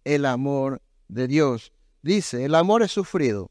el 0.04 0.24
amor 0.24 0.80
de 1.08 1.28
Dios. 1.28 1.74
Dice, 2.00 2.46
el 2.46 2.54
amor 2.54 2.82
es 2.82 2.92
sufrido, 2.92 3.50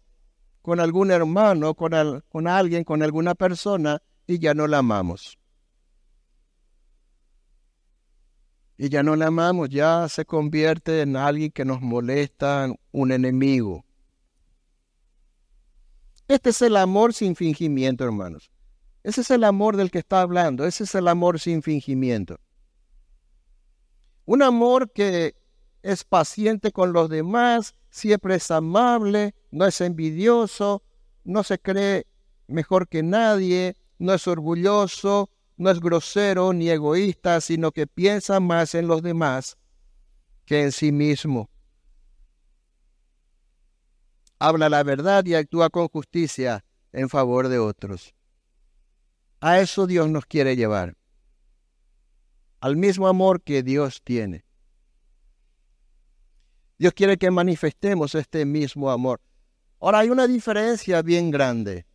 con 0.61 0.79
algún 0.79 1.11
hermano, 1.11 1.73
con, 1.73 2.23
con 2.29 2.47
alguien, 2.47 2.83
con 2.83 3.03
alguna 3.03 3.35
persona, 3.35 4.01
y 4.27 4.39
ya 4.39 4.53
no 4.53 4.67
la 4.67 4.79
amamos. 4.79 5.37
y 8.83 8.89
ya 8.89 9.03
no 9.03 9.15
le 9.15 9.25
amamos, 9.25 9.69
ya 9.69 10.09
se 10.09 10.25
convierte 10.25 11.01
en 11.01 11.15
alguien 11.15 11.51
que 11.51 11.63
nos 11.63 11.81
molesta, 11.81 12.67
un 12.91 13.11
enemigo. 13.11 13.85
Este 16.27 16.49
es 16.49 16.63
el 16.63 16.75
amor 16.75 17.13
sin 17.13 17.35
fingimiento, 17.35 18.03
hermanos. 18.03 18.49
Ese 19.03 19.21
es 19.21 19.29
el 19.29 19.43
amor 19.43 19.77
del 19.77 19.91
que 19.91 19.99
está 19.99 20.21
hablando, 20.21 20.65
ese 20.65 20.85
es 20.85 20.95
el 20.95 21.07
amor 21.07 21.39
sin 21.39 21.61
fingimiento. 21.61 22.39
Un 24.25 24.41
amor 24.41 24.91
que 24.91 25.35
es 25.83 26.03
paciente 26.03 26.71
con 26.71 26.91
los 26.91 27.07
demás, 27.07 27.75
siempre 27.91 28.35
es 28.35 28.49
amable, 28.49 29.35
no 29.51 29.67
es 29.67 29.79
envidioso, 29.81 30.81
no 31.23 31.43
se 31.43 31.59
cree 31.59 32.07
mejor 32.47 32.87
que 32.87 33.03
nadie, 33.03 33.77
no 33.99 34.13
es 34.13 34.27
orgulloso, 34.27 35.29
no 35.57 35.69
es 35.69 35.79
grosero 35.79 36.53
ni 36.53 36.69
egoísta, 36.69 37.39
sino 37.41 37.71
que 37.71 37.85
piensa 37.85 38.39
más 38.39 38.73
en 38.73 38.87
los 38.87 39.03
demás 39.03 39.57
que 40.45 40.63
en 40.63 40.71
sí 40.71 40.91
mismo. 40.91 41.49
Habla 44.39 44.69
la 44.69 44.81
verdad 44.81 45.23
y 45.25 45.35
actúa 45.35 45.69
con 45.69 45.87
justicia 45.87 46.65
en 46.93 47.09
favor 47.09 47.47
de 47.47 47.59
otros. 47.59 48.15
A 49.39 49.59
eso 49.59 49.85
Dios 49.85 50.09
nos 50.09 50.25
quiere 50.25 50.55
llevar. 50.55 50.97
Al 52.59 52.75
mismo 52.75 53.07
amor 53.07 53.41
que 53.41 53.61
Dios 53.61 54.01
tiene. 54.03 54.45
Dios 56.81 56.93
quiere 56.93 57.15
que 57.17 57.29
manifestemos 57.29 58.15
este 58.15 58.43
mismo 58.43 58.89
amor. 58.89 59.21
Ahora 59.79 59.99
hay 59.99 60.09
una 60.09 60.25
diferencia 60.25 61.03
bien 61.03 61.29
grande 61.29 61.85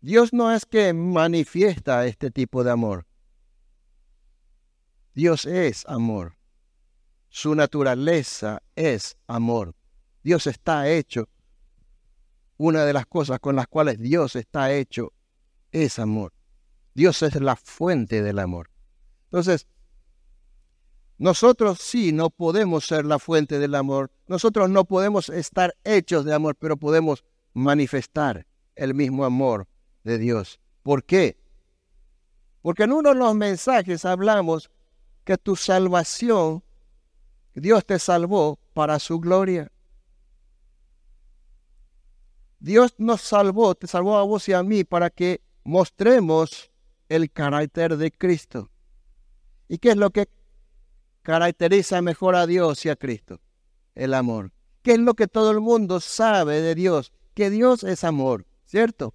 Dios 0.00 0.32
no 0.32 0.52
es 0.52 0.64
que 0.64 0.92
manifiesta 0.92 2.06
este 2.06 2.30
tipo 2.30 2.62
de 2.62 2.70
amor. 2.70 3.08
Dios 5.14 5.46
es 5.46 5.84
amor. 5.86 6.36
Su 7.28 7.56
naturaleza 7.56 8.62
es 8.76 9.16
amor. 9.26 9.74
Dios 10.22 10.46
está 10.46 10.88
hecho. 10.88 11.28
Una 12.56 12.84
de 12.84 12.92
las 12.92 13.06
cosas 13.06 13.40
con 13.40 13.56
las 13.56 13.66
cuales 13.66 13.98
Dios 13.98 14.36
está 14.36 14.72
hecho 14.72 15.12
es 15.72 15.98
amor. 15.98 16.32
Dios 16.94 17.20
es 17.22 17.34
la 17.40 17.56
fuente 17.56 18.22
del 18.22 18.38
amor. 18.38 18.70
Entonces, 19.24 19.66
nosotros 21.18 21.80
sí 21.80 22.12
no 22.12 22.30
podemos 22.30 22.86
ser 22.86 23.04
la 23.04 23.18
fuente 23.18 23.58
del 23.58 23.74
amor. 23.74 24.12
Nosotros 24.28 24.70
no 24.70 24.84
podemos 24.84 25.28
estar 25.28 25.76
hechos 25.82 26.24
de 26.24 26.32
amor, 26.32 26.54
pero 26.54 26.76
podemos 26.76 27.24
manifestar 27.54 28.46
el 28.76 28.94
mismo 28.94 29.24
amor 29.24 29.66
de 30.04 30.18
Dios. 30.18 30.60
¿Por 30.84 31.02
qué? 31.02 31.36
Porque 32.62 32.84
en 32.84 32.92
uno 32.92 33.10
de 33.10 33.16
los 33.16 33.34
mensajes 33.34 34.04
hablamos 34.04 34.70
que 35.24 35.36
tu 35.36 35.56
salvación, 35.56 36.62
Dios 37.54 37.84
te 37.84 37.98
salvó 37.98 38.60
para 38.72 39.00
su 39.00 39.18
gloria. 39.18 39.72
Dios 42.60 42.94
nos 42.98 43.22
salvó, 43.22 43.74
te 43.74 43.88
salvó 43.88 44.18
a 44.18 44.22
vos 44.22 44.48
y 44.48 44.52
a 44.52 44.62
mí 44.62 44.84
para 44.84 45.10
que 45.10 45.42
mostremos 45.64 46.70
el 47.08 47.30
carácter 47.32 47.96
de 47.96 48.12
Cristo. 48.12 48.70
¿Y 49.68 49.78
qué 49.78 49.90
es 49.90 49.96
lo 49.96 50.10
que 50.10 50.28
caracteriza 51.28 52.00
mejor 52.00 52.36
a 52.36 52.46
Dios 52.46 52.86
y 52.86 52.88
a 52.88 52.96
Cristo? 52.96 53.38
El 53.94 54.14
amor. 54.14 54.50
¿Qué 54.80 54.92
es 54.92 54.98
lo 54.98 55.12
que 55.12 55.26
todo 55.26 55.50
el 55.50 55.60
mundo 55.60 56.00
sabe 56.00 56.62
de 56.62 56.74
Dios? 56.74 57.12
Que 57.34 57.50
Dios 57.50 57.84
es 57.84 58.02
amor, 58.02 58.46
¿cierto? 58.64 59.12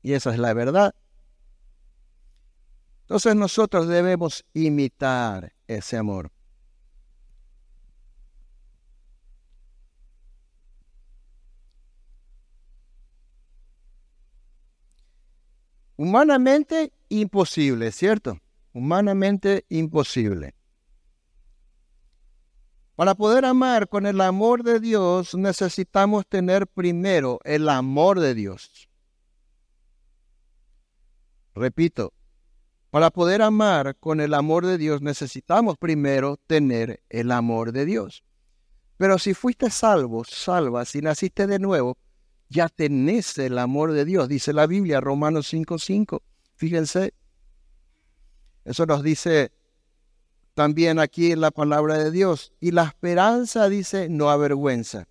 Y 0.00 0.14
esa 0.14 0.32
es 0.32 0.38
la 0.38 0.54
verdad. 0.54 0.94
Entonces 3.02 3.36
nosotros 3.36 3.86
debemos 3.86 4.46
imitar 4.54 5.52
ese 5.66 5.98
amor. 5.98 6.32
Humanamente 15.98 16.94
imposible, 17.10 17.92
¿cierto? 17.92 18.38
Humanamente 18.72 19.66
imposible. 19.68 20.54
Para 23.02 23.16
poder 23.16 23.44
amar 23.44 23.88
con 23.88 24.06
el 24.06 24.20
amor 24.20 24.62
de 24.62 24.78
Dios 24.78 25.34
necesitamos 25.34 26.24
tener 26.24 26.68
primero 26.68 27.40
el 27.42 27.68
amor 27.68 28.20
de 28.20 28.32
Dios. 28.32 28.88
Repito, 31.52 32.12
para 32.90 33.10
poder 33.10 33.42
amar 33.42 33.96
con 33.98 34.20
el 34.20 34.32
amor 34.34 34.66
de 34.66 34.78
Dios 34.78 35.02
necesitamos 35.02 35.78
primero 35.78 36.36
tener 36.46 37.02
el 37.08 37.32
amor 37.32 37.72
de 37.72 37.86
Dios. 37.86 38.22
Pero 38.98 39.18
si 39.18 39.34
fuiste 39.34 39.68
salvo, 39.68 40.22
salva, 40.22 40.84
si 40.84 41.00
naciste 41.00 41.48
de 41.48 41.58
nuevo, 41.58 41.98
ya 42.50 42.68
tenés 42.68 43.36
el 43.36 43.58
amor 43.58 43.90
de 43.90 44.04
Dios, 44.04 44.28
dice 44.28 44.52
la 44.52 44.68
Biblia, 44.68 45.00
Romanos 45.00 45.52
5:5. 45.52 46.22
Fíjense, 46.54 47.14
eso 48.64 48.86
nos 48.86 49.02
dice 49.02 49.50
también 50.54 50.98
aquí 50.98 51.32
en 51.32 51.40
la 51.40 51.50
palabra 51.50 51.98
de 51.98 52.10
Dios. 52.10 52.52
Y 52.60 52.72
la 52.72 52.84
esperanza 52.84 53.68
dice, 53.68 54.08
no 54.08 54.30
avergüenza. 54.30 55.08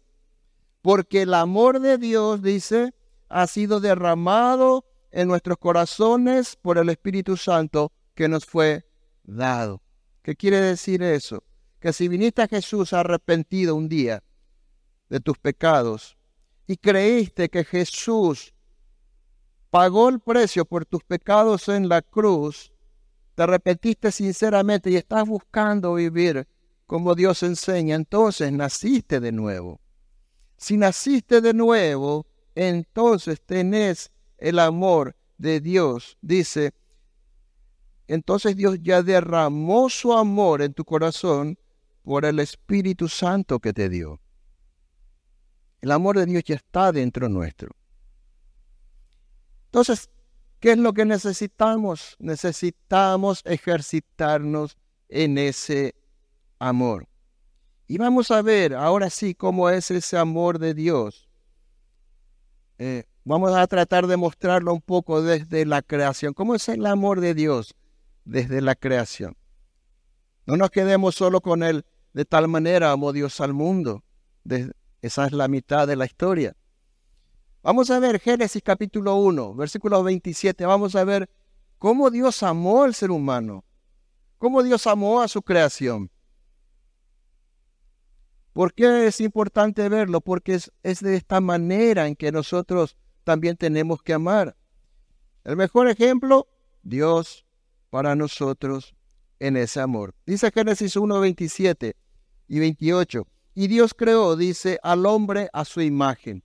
Porque 0.81 1.23
el 1.23 1.33
amor 1.33 1.79
de 1.79 1.97
Dios, 1.97 2.41
dice, 2.41 2.93
ha 3.29 3.47
sido 3.47 3.79
derramado 3.79 4.85
en 5.11 5.27
nuestros 5.27 5.57
corazones 5.57 6.55
por 6.55 6.77
el 6.77 6.89
Espíritu 6.89 7.37
Santo 7.37 7.91
que 8.15 8.27
nos 8.27 8.45
fue 8.45 8.85
dado. 9.23 9.81
¿Qué 10.21 10.35
quiere 10.35 10.61
decir 10.61 11.01
eso? 11.03 11.43
Que 11.79 11.93
si 11.93 12.07
viniste 12.07 12.41
a 12.41 12.47
Jesús 12.47 12.93
arrepentido 12.93 13.75
un 13.75 13.89
día 13.89 14.23
de 15.09 15.19
tus 15.19 15.37
pecados 15.37 16.17
y 16.67 16.77
creíste 16.77 17.49
que 17.49 17.63
Jesús 17.63 18.53
pagó 19.69 20.09
el 20.09 20.19
precio 20.19 20.65
por 20.65 20.85
tus 20.85 21.03
pecados 21.03 21.69
en 21.69 21.89
la 21.89 22.01
cruz, 22.01 22.71
te 23.35 23.43
arrepentiste 23.43 24.11
sinceramente 24.11 24.89
y 24.89 24.95
estás 24.95 25.27
buscando 25.27 25.95
vivir 25.95 26.47
como 26.85 27.15
Dios 27.15 27.41
enseña, 27.43 27.95
entonces 27.95 28.51
naciste 28.51 29.19
de 29.19 29.31
nuevo. 29.31 29.79
Si 30.57 30.77
naciste 30.77 31.39
de 31.39 31.53
nuevo, 31.53 32.27
entonces 32.53 33.41
tenés 33.41 34.11
el 34.37 34.59
amor 34.59 35.15
de 35.37 35.61
Dios. 35.61 36.17
Dice, 36.21 36.73
entonces 38.07 38.57
Dios 38.57 38.77
ya 38.81 39.01
derramó 39.01 39.89
su 39.89 40.11
amor 40.11 40.61
en 40.61 40.73
tu 40.73 40.83
corazón 40.83 41.57
por 42.03 42.25
el 42.25 42.39
Espíritu 42.39 43.07
Santo 43.07 43.59
que 43.59 43.71
te 43.71 43.87
dio. 43.87 44.19
El 45.79 45.91
amor 45.91 46.17
de 46.17 46.25
Dios 46.25 46.43
ya 46.43 46.55
está 46.55 46.91
dentro 46.91 47.29
nuestro. 47.29 47.75
Entonces, 49.67 50.09
¿qué 50.61 50.71
es 50.71 50.77
lo 50.77 50.93
que 50.93 51.03
necesitamos? 51.03 52.15
Necesitamos 52.19 53.41
ejercitarnos 53.43 54.77
en 55.09 55.37
ese 55.37 55.95
amor. 56.59 57.09
Y 57.87 57.97
vamos 57.97 58.31
a 58.31 58.41
ver 58.41 58.73
ahora 58.73 59.09
sí 59.09 59.35
cómo 59.35 59.69
es 59.69 59.91
ese 59.91 60.17
amor 60.17 60.59
de 60.59 60.73
Dios. 60.73 61.27
Eh, 62.77 63.03
vamos 63.25 63.53
a 63.53 63.67
tratar 63.67 64.07
de 64.07 64.15
mostrarlo 64.15 64.73
un 64.73 64.81
poco 64.81 65.21
desde 65.21 65.65
la 65.65 65.81
creación. 65.81 66.33
¿Cómo 66.33 66.55
es 66.55 66.69
el 66.69 66.85
amor 66.85 67.19
de 67.19 67.33
Dios 67.33 67.75
desde 68.23 68.61
la 68.61 68.75
creación? 68.75 69.35
No 70.45 70.55
nos 70.55 70.69
quedemos 70.69 71.15
solo 71.15 71.41
con 71.41 71.63
él 71.63 71.85
de 72.13 72.23
tal 72.23 72.47
manera 72.47 72.91
amó 72.91 73.11
Dios 73.13 73.41
al 73.41 73.53
mundo. 73.53 74.03
esa 75.01 75.25
es 75.25 75.31
la 75.33 75.47
mitad 75.47 75.87
de 75.87 75.95
la 75.95 76.05
historia. 76.05 76.55
Vamos 77.63 77.91
a 77.91 77.99
ver 77.99 78.19
Génesis 78.19 78.63
capítulo 78.63 79.17
1, 79.17 79.53
versículo 79.53 80.01
27. 80.01 80.65
Vamos 80.65 80.95
a 80.95 81.03
ver 81.03 81.29
cómo 81.77 82.09
Dios 82.09 82.41
amó 82.41 82.81
al 82.81 82.95
ser 82.95 83.11
humano, 83.11 83.63
cómo 84.39 84.63
Dios 84.63 84.87
amó 84.87 85.21
a 85.21 85.27
su 85.27 85.43
creación. 85.43 86.09
¿Por 88.51 88.73
qué 88.73 89.05
es 89.05 89.21
importante 89.21 89.87
verlo? 89.89 90.21
Porque 90.21 90.55
es, 90.55 90.71
es, 90.81 91.01
de 91.01 91.15
esta 91.15 91.39
manera 91.39 92.07
en 92.07 92.15
que 92.15 92.31
nosotros 92.31 92.97
también 93.23 93.55
tenemos 93.55 94.01
que 94.01 94.13
amar. 94.13 94.57
El 95.43 95.55
mejor 95.55 95.87
ejemplo, 95.87 96.47
Dios 96.81 97.45
para 97.91 98.15
nosotros 98.15 98.95
en 99.39 99.55
ese 99.55 99.79
amor. 99.81 100.15
Dice 100.25 100.49
Génesis 100.51 100.95
1, 100.95 101.19
27 101.19 101.95
y 102.47 102.59
28. 102.59 103.27
Y 103.53 103.67
Dios 103.67 103.93
creó, 103.93 104.35
dice, 104.35 104.79
al 104.81 105.05
hombre 105.05 105.47
a 105.53 105.63
su 105.63 105.81
imagen. 105.81 106.43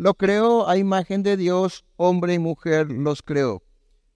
Lo 0.00 0.14
creó 0.14 0.66
a 0.66 0.78
imagen 0.78 1.22
de 1.22 1.36
Dios, 1.36 1.84
hombre 1.96 2.32
y 2.32 2.38
mujer 2.38 2.90
los 2.90 3.20
creó. 3.20 3.62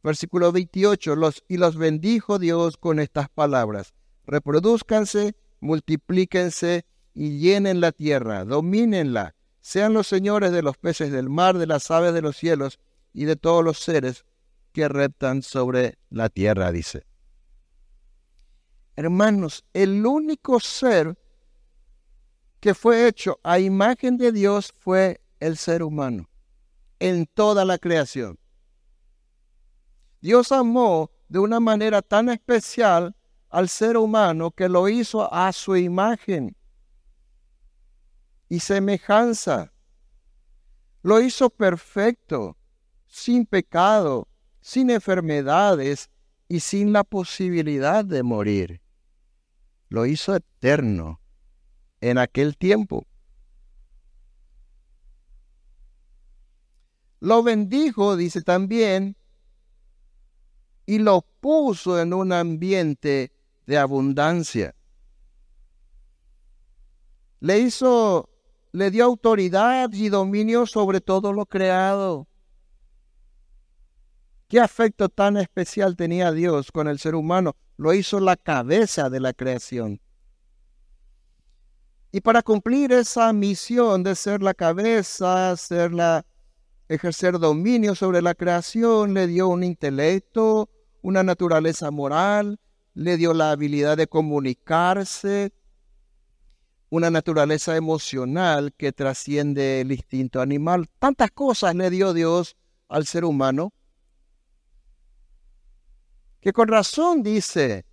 Versículo 0.03 0.51
28. 0.51 1.14
Los, 1.14 1.44
y 1.47 1.59
los 1.59 1.77
bendijo 1.77 2.38
Dios 2.38 2.79
con 2.79 2.99
estas 2.99 3.29
palabras. 3.29 3.92
Reproduzcanse 4.27 5.37
multiplíquense 5.61 6.87
y 7.12 7.38
llenen 7.38 7.83
la 7.83 7.92
tierra, 7.92 8.47
domínenla, 8.47 9.35
sean 9.61 9.92
los 9.92 10.07
señores 10.07 10.53
de 10.53 10.62
los 10.62 10.79
peces 10.79 11.12
del 11.12 11.29
mar, 11.29 11.59
de 11.59 11.66
las 11.66 11.90
aves 11.90 12.14
de 12.14 12.23
los 12.23 12.38
cielos 12.38 12.79
y 13.12 13.27
de 13.27 13.37
todos 13.37 13.62
los 13.62 13.79
seres 13.79 14.25
que 14.73 14.88
reptan 14.88 15.42
sobre 15.42 15.99
la 16.09 16.31
tierra, 16.31 16.73
dice. 16.73 17.05
Hermanos, 18.97 19.66
el 19.75 20.07
único 20.07 20.61
ser 20.61 21.18
que 22.59 22.73
fue 22.73 23.07
hecho 23.07 23.38
a 23.42 23.59
imagen 23.59 24.16
de 24.16 24.33
Dios 24.33 24.73
fue 24.79 25.20
el 25.40 25.57
ser 25.57 25.83
humano 25.83 26.29
en 26.99 27.27
toda 27.27 27.64
la 27.64 27.79
creación. 27.79 28.38
Dios 30.20 30.53
amó 30.53 31.11
de 31.29 31.38
una 31.38 31.61
manera 31.61 32.01
tan 32.01 32.29
especial 32.29 33.14
al 33.51 33.68
ser 33.68 33.97
humano 33.97 34.51
que 34.51 34.68
lo 34.68 34.88
hizo 34.88 35.33
a 35.33 35.53
su 35.53 35.77
imagen 35.77 36.57
y 38.49 38.61
semejanza. 38.61 39.73
Lo 41.03 41.20
hizo 41.20 41.51
perfecto, 41.51 42.57
sin 43.07 43.47
pecado, 43.47 44.29
sin 44.61 44.90
enfermedades 44.90 46.11
y 46.49 46.61
sin 46.61 46.92
la 46.92 47.05
posibilidad 47.05 48.05
de 48.05 48.23
morir. 48.23 48.81
Lo 49.88 50.07
hizo 50.07 50.35
eterno 50.35 51.20
en 52.01 52.18
aquel 52.18 52.57
tiempo. 52.57 53.07
Lo 57.24 57.42
bendijo, 57.42 58.18
dice 58.18 58.42
también, 58.42 59.16
y 60.84 60.98
lo 60.98 61.22
puso 61.40 61.98
en 61.98 62.12
un 62.12 62.34
ambiente 62.34 63.32
de 63.64 63.78
abundancia. 63.78 64.74
Le 67.40 67.60
hizo, 67.60 68.28
le 68.72 68.90
dio 68.90 69.06
autoridad 69.06 69.90
y 69.94 70.10
dominio 70.10 70.66
sobre 70.66 71.00
todo 71.00 71.32
lo 71.32 71.46
creado. 71.46 72.28
¿Qué 74.46 74.60
afecto 74.60 75.08
tan 75.08 75.38
especial 75.38 75.96
tenía 75.96 76.30
Dios 76.30 76.70
con 76.70 76.88
el 76.88 76.98
ser 76.98 77.14
humano? 77.14 77.56
Lo 77.78 77.94
hizo 77.94 78.20
la 78.20 78.37
cabeza 78.37 79.08
de 79.08 79.20
la 79.20 79.32
creación. 79.32 79.98
Y 82.12 82.20
para 82.20 82.42
cumplir 82.42 82.92
esa 82.92 83.32
misión 83.32 84.02
de 84.02 84.14
ser 84.14 84.42
la 84.42 84.52
cabeza, 84.52 85.56
ser 85.56 85.94
la, 85.94 86.26
ejercer 86.94 87.38
dominio 87.38 87.94
sobre 87.94 88.22
la 88.22 88.35
creación, 88.35 89.14
le 89.14 89.26
dio 89.26 89.48
un 89.48 89.64
intelecto, 89.64 90.68
una 91.02 91.22
naturaleza 91.22 91.90
moral, 91.90 92.59
le 92.94 93.16
dio 93.16 93.35
la 93.35 93.50
habilidad 93.50 93.96
de 93.96 94.07
comunicarse, 94.07 95.52
una 96.90 97.11
naturaleza 97.11 97.76
emocional 97.76 98.72
que 98.76 98.92
trasciende 98.92 99.80
el 99.80 99.92
instinto 99.92 100.40
animal. 100.40 100.88
Tantas 100.98 101.30
cosas 101.30 101.74
le 101.74 101.90
dio 101.90 102.12
Dios 102.12 102.57
al 102.88 103.07
ser 103.07 103.24
humano 103.24 103.72
que 106.40 106.52
con 106.52 106.68
razón 106.68 107.22
dice 107.22 107.87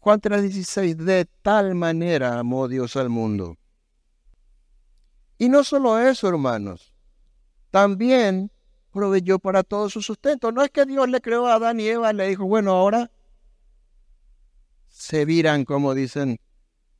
Juan 0.00 0.18
3:16, 0.20 0.96
de 0.96 1.26
tal 1.42 1.74
manera 1.74 2.38
amó 2.38 2.68
Dios 2.68 2.96
al 2.96 3.10
mundo. 3.10 3.58
Y 5.40 5.48
no 5.48 5.64
solo 5.64 5.98
eso, 5.98 6.28
hermanos, 6.28 6.92
también 7.70 8.52
proveyó 8.92 9.38
para 9.38 9.62
todo 9.62 9.88
su 9.88 10.02
sustento. 10.02 10.52
No 10.52 10.62
es 10.62 10.70
que 10.70 10.84
Dios 10.84 11.08
le 11.08 11.22
creó 11.22 11.46
a 11.46 11.54
Adán 11.54 11.80
y 11.80 11.86
Eva 11.86 12.12
y 12.12 12.14
le 12.14 12.28
dijo, 12.28 12.44
bueno, 12.44 12.72
ahora 12.72 13.10
se 14.88 15.24
viran, 15.24 15.64
como 15.64 15.94
dicen 15.94 16.38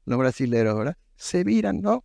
los 0.06 0.18
brasileros, 0.18 0.74
¿verdad? 0.74 0.96
Se 1.16 1.44
viran, 1.44 1.82
¿no? 1.82 2.02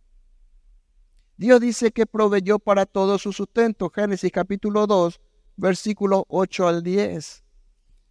Dios 1.38 1.58
dice 1.58 1.90
que 1.90 2.04
proveyó 2.04 2.58
para 2.58 2.84
todo 2.84 3.16
su 3.16 3.32
sustento. 3.32 3.88
Génesis 3.88 4.30
capítulo 4.30 4.86
2, 4.86 5.18
versículo 5.56 6.26
8 6.28 6.68
al 6.68 6.82
10. 6.82 7.44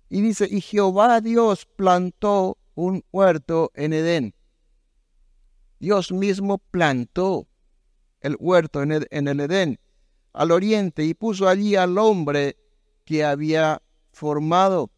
Y 0.09 0.21
dice, 0.21 0.47
y 0.49 0.61
Jehová 0.61 1.21
Dios 1.21 1.67
plantó 1.67 2.57
un 2.73 3.03
huerto 3.11 3.71
en 3.75 3.93
Edén. 3.93 4.33
Dios 5.77 6.11
mismo 6.11 6.57
plantó 6.57 7.47
el 8.25 8.35
huerto 8.39 8.81
en 8.83 9.27
el 9.27 9.39
Edén 9.39 9.79
al 10.35 10.51
oriente 10.51 11.03
y 11.03 11.13
puso 11.13 11.47
allí 11.47 11.75
al 11.75 11.97
hombre 11.97 12.57
que 13.05 13.23
había 13.23 13.81
formado. 14.11 14.91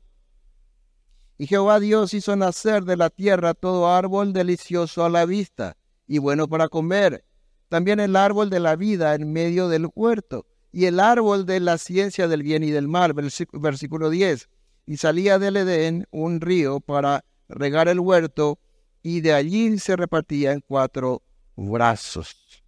Y 1.37 1.45
Jehová 1.45 1.79
Dios 1.79 2.13
hizo 2.13 2.35
nacer 2.35 2.83
de 2.83 2.97
la 2.97 3.11
tierra 3.11 3.53
todo 3.53 3.87
árbol 3.87 4.33
delicioso 4.33 5.05
a 5.05 5.09
la 5.09 5.25
vista 5.25 5.77
y 6.07 6.17
bueno 6.17 6.47
para 6.47 6.69
comer, 6.69 7.23
también 7.69 7.99
el 7.99 8.15
árbol 8.15 8.49
de 8.49 8.59
la 8.59 8.75
vida 8.75 9.13
en 9.13 9.31
medio 9.31 9.67
del 9.67 9.89
huerto, 9.93 10.47
y 10.71 10.85
el 10.85 10.99
árbol 10.99 11.45
de 11.45 11.59
la 11.59 11.77
ciencia 11.77 12.27
del 12.27 12.43
bien 12.43 12.63
y 12.63 12.71
del 12.71 12.87
mal, 12.87 13.13
versículo 13.13 14.09
10. 14.09 14.47
Y 14.85 14.97
salía 14.97 15.37
del 15.37 15.57
Edén 15.57 16.07
un 16.11 16.39
río 16.39 16.79
para 16.79 17.25
regar 17.49 17.89
el 17.89 17.99
huerto, 17.99 18.59
y 19.01 19.21
de 19.21 19.33
allí 19.33 19.77
se 19.79 19.95
repartía 19.95 20.53
en 20.53 20.61
cuatro 20.61 21.23
brazos. 21.55 22.66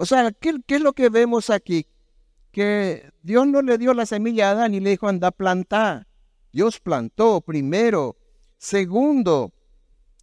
O 0.00 0.06
sea, 0.06 0.32
¿qué, 0.32 0.54
es 0.66 0.80
lo 0.80 0.94
que 0.94 1.10
vemos 1.10 1.50
aquí? 1.50 1.86
que 2.52 3.12
Dios 3.22 3.46
no 3.46 3.60
le 3.60 3.76
dio 3.76 3.92
la 3.92 4.06
semilla 4.06 4.48
a 4.48 4.52
Adán 4.52 4.72
y 4.74 4.80
le 4.80 4.90
dijo, 4.90 5.06
anda 5.06 5.28
a 5.28 5.30
plantar. 5.30 6.06
Dios 6.52 6.80
plantó 6.80 7.42
primero. 7.42 8.16
Segundo, 8.56 9.52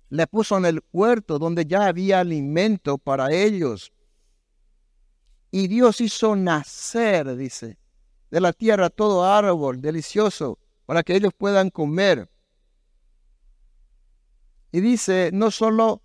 le 0.09 0.25
puso 0.25 0.57
en 0.57 0.65
el 0.65 0.83
huerto 0.91 1.37
donde 1.37 1.65
ya 1.65 1.85
había 1.85 2.21
alimento 2.21 2.97
para 2.97 3.31
ellos. 3.31 3.93
Y 5.51 5.67
Dios 5.67 6.01
hizo 6.01 6.35
nacer, 6.35 7.35
dice, 7.35 7.77
de 8.31 8.41
la 8.41 8.53
tierra 8.53 8.89
todo 8.89 9.25
árbol 9.25 9.79
delicioso 9.79 10.57
para 10.87 11.03
que 11.03 11.15
ellos 11.15 11.33
puedan 11.37 11.69
comer. 11.69 12.31
Y 14.71 14.81
dice, 14.81 15.29
no 15.31 15.51
solo, 15.51 16.01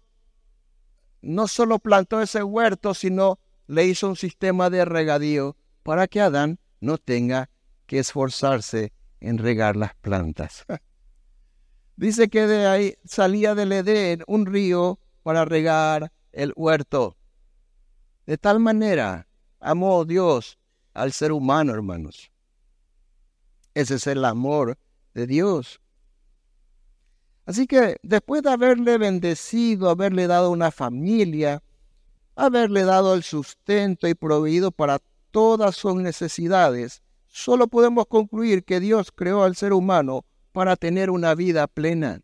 no 1.22 1.48
solo 1.48 1.78
plantó 1.78 2.20
ese 2.20 2.42
huerto, 2.42 2.92
sino 2.92 3.38
le 3.72 3.86
hizo 3.86 4.06
un 4.06 4.16
sistema 4.16 4.68
de 4.68 4.84
regadío 4.84 5.56
para 5.82 6.06
que 6.06 6.20
Adán 6.20 6.58
no 6.80 6.98
tenga 6.98 7.48
que 7.86 8.00
esforzarse 8.00 8.92
en 9.18 9.38
regar 9.38 9.76
las 9.76 9.94
plantas. 9.94 10.66
Dice 11.96 12.28
que 12.28 12.46
de 12.46 12.66
ahí 12.66 12.94
salía 13.06 13.54
del 13.54 13.72
Edén 13.72 14.24
un 14.26 14.44
río 14.44 15.00
para 15.22 15.46
regar 15.46 16.12
el 16.32 16.52
huerto. 16.54 17.16
De 18.26 18.36
tal 18.36 18.60
manera 18.60 19.26
amó 19.58 20.04
Dios 20.04 20.58
al 20.92 21.12
ser 21.12 21.32
humano, 21.32 21.72
hermanos. 21.72 22.30
Ese 23.72 23.94
es 23.94 24.06
el 24.06 24.22
amor 24.26 24.76
de 25.14 25.26
Dios. 25.26 25.80
Así 27.46 27.66
que 27.66 27.96
después 28.02 28.42
de 28.42 28.50
haberle 28.50 28.98
bendecido, 28.98 29.88
haberle 29.88 30.26
dado 30.26 30.50
una 30.50 30.70
familia, 30.70 31.62
haberle 32.34 32.84
dado 32.84 33.14
el 33.14 33.22
sustento 33.22 34.08
y 34.08 34.14
proveído 34.14 34.70
para 34.70 35.00
todas 35.30 35.76
sus 35.76 35.96
necesidades, 35.96 37.02
solo 37.26 37.68
podemos 37.68 38.06
concluir 38.06 38.64
que 38.64 38.80
Dios 38.80 39.10
creó 39.12 39.44
al 39.44 39.56
ser 39.56 39.72
humano 39.72 40.24
para 40.52 40.76
tener 40.76 41.10
una 41.10 41.34
vida 41.34 41.66
plena. 41.66 42.20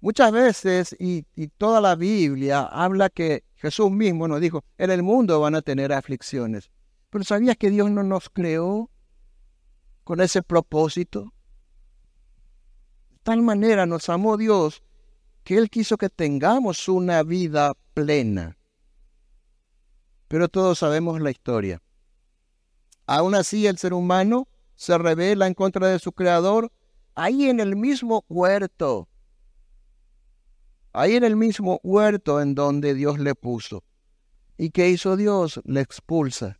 Muchas 0.00 0.32
veces, 0.32 0.96
y, 0.98 1.22
toda 1.58 1.80
la 1.80 1.94
Biblia 1.94 2.62
habla 2.62 3.08
que 3.08 3.44
Jesús 3.54 3.90
mismo 3.90 4.26
nos 4.26 4.40
dijo, 4.40 4.64
en 4.76 4.90
el 4.90 5.02
mundo 5.02 5.38
van 5.38 5.54
a 5.54 5.62
tener 5.62 5.92
aflicciones. 5.92 6.70
Pero 7.08 7.22
¿sabías 7.22 7.56
que 7.56 7.70
Dios 7.70 7.88
no 7.88 8.02
nos 8.02 8.28
creó 8.28 8.90
con 10.02 10.20
ese 10.20 10.42
propósito? 10.42 11.32
De 13.10 13.18
tal 13.22 13.42
manera 13.42 13.86
nos 13.86 14.08
amó 14.08 14.36
Dios 14.36 14.82
que 15.44 15.58
Él 15.58 15.70
quiso 15.70 15.96
que 15.96 16.08
tengamos 16.08 16.88
una 16.88 17.22
vida 17.22 17.72
plena. 17.94 18.56
Pero 20.28 20.48
todos 20.48 20.78
sabemos 20.78 21.20
la 21.20 21.30
historia. 21.30 21.82
Aún 23.06 23.34
así 23.34 23.66
el 23.66 23.78
ser 23.78 23.92
humano 23.92 24.48
se 24.74 24.96
revela 24.96 25.46
en 25.46 25.54
contra 25.54 25.88
de 25.88 25.98
su 25.98 26.12
creador 26.12 26.72
ahí 27.14 27.48
en 27.48 27.60
el 27.60 27.76
mismo 27.76 28.24
huerto 28.28 29.08
ahí 30.92 31.16
en 31.16 31.24
el 31.24 31.36
mismo 31.36 31.80
huerto 31.82 32.40
en 32.40 32.54
donde 32.54 32.94
Dios 32.94 33.18
le 33.18 33.34
puso. 33.34 33.84
¿Y 34.58 34.70
qué 34.70 34.90
hizo 34.90 35.16
Dios? 35.16 35.60
Le 35.64 35.80
expulsa. 35.80 36.58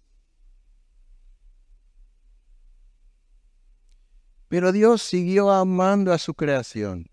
Pero 4.48 4.72
Dios 4.72 5.02
siguió 5.02 5.50
amando 5.50 6.12
a 6.12 6.18
su 6.18 6.34
creación. 6.34 7.10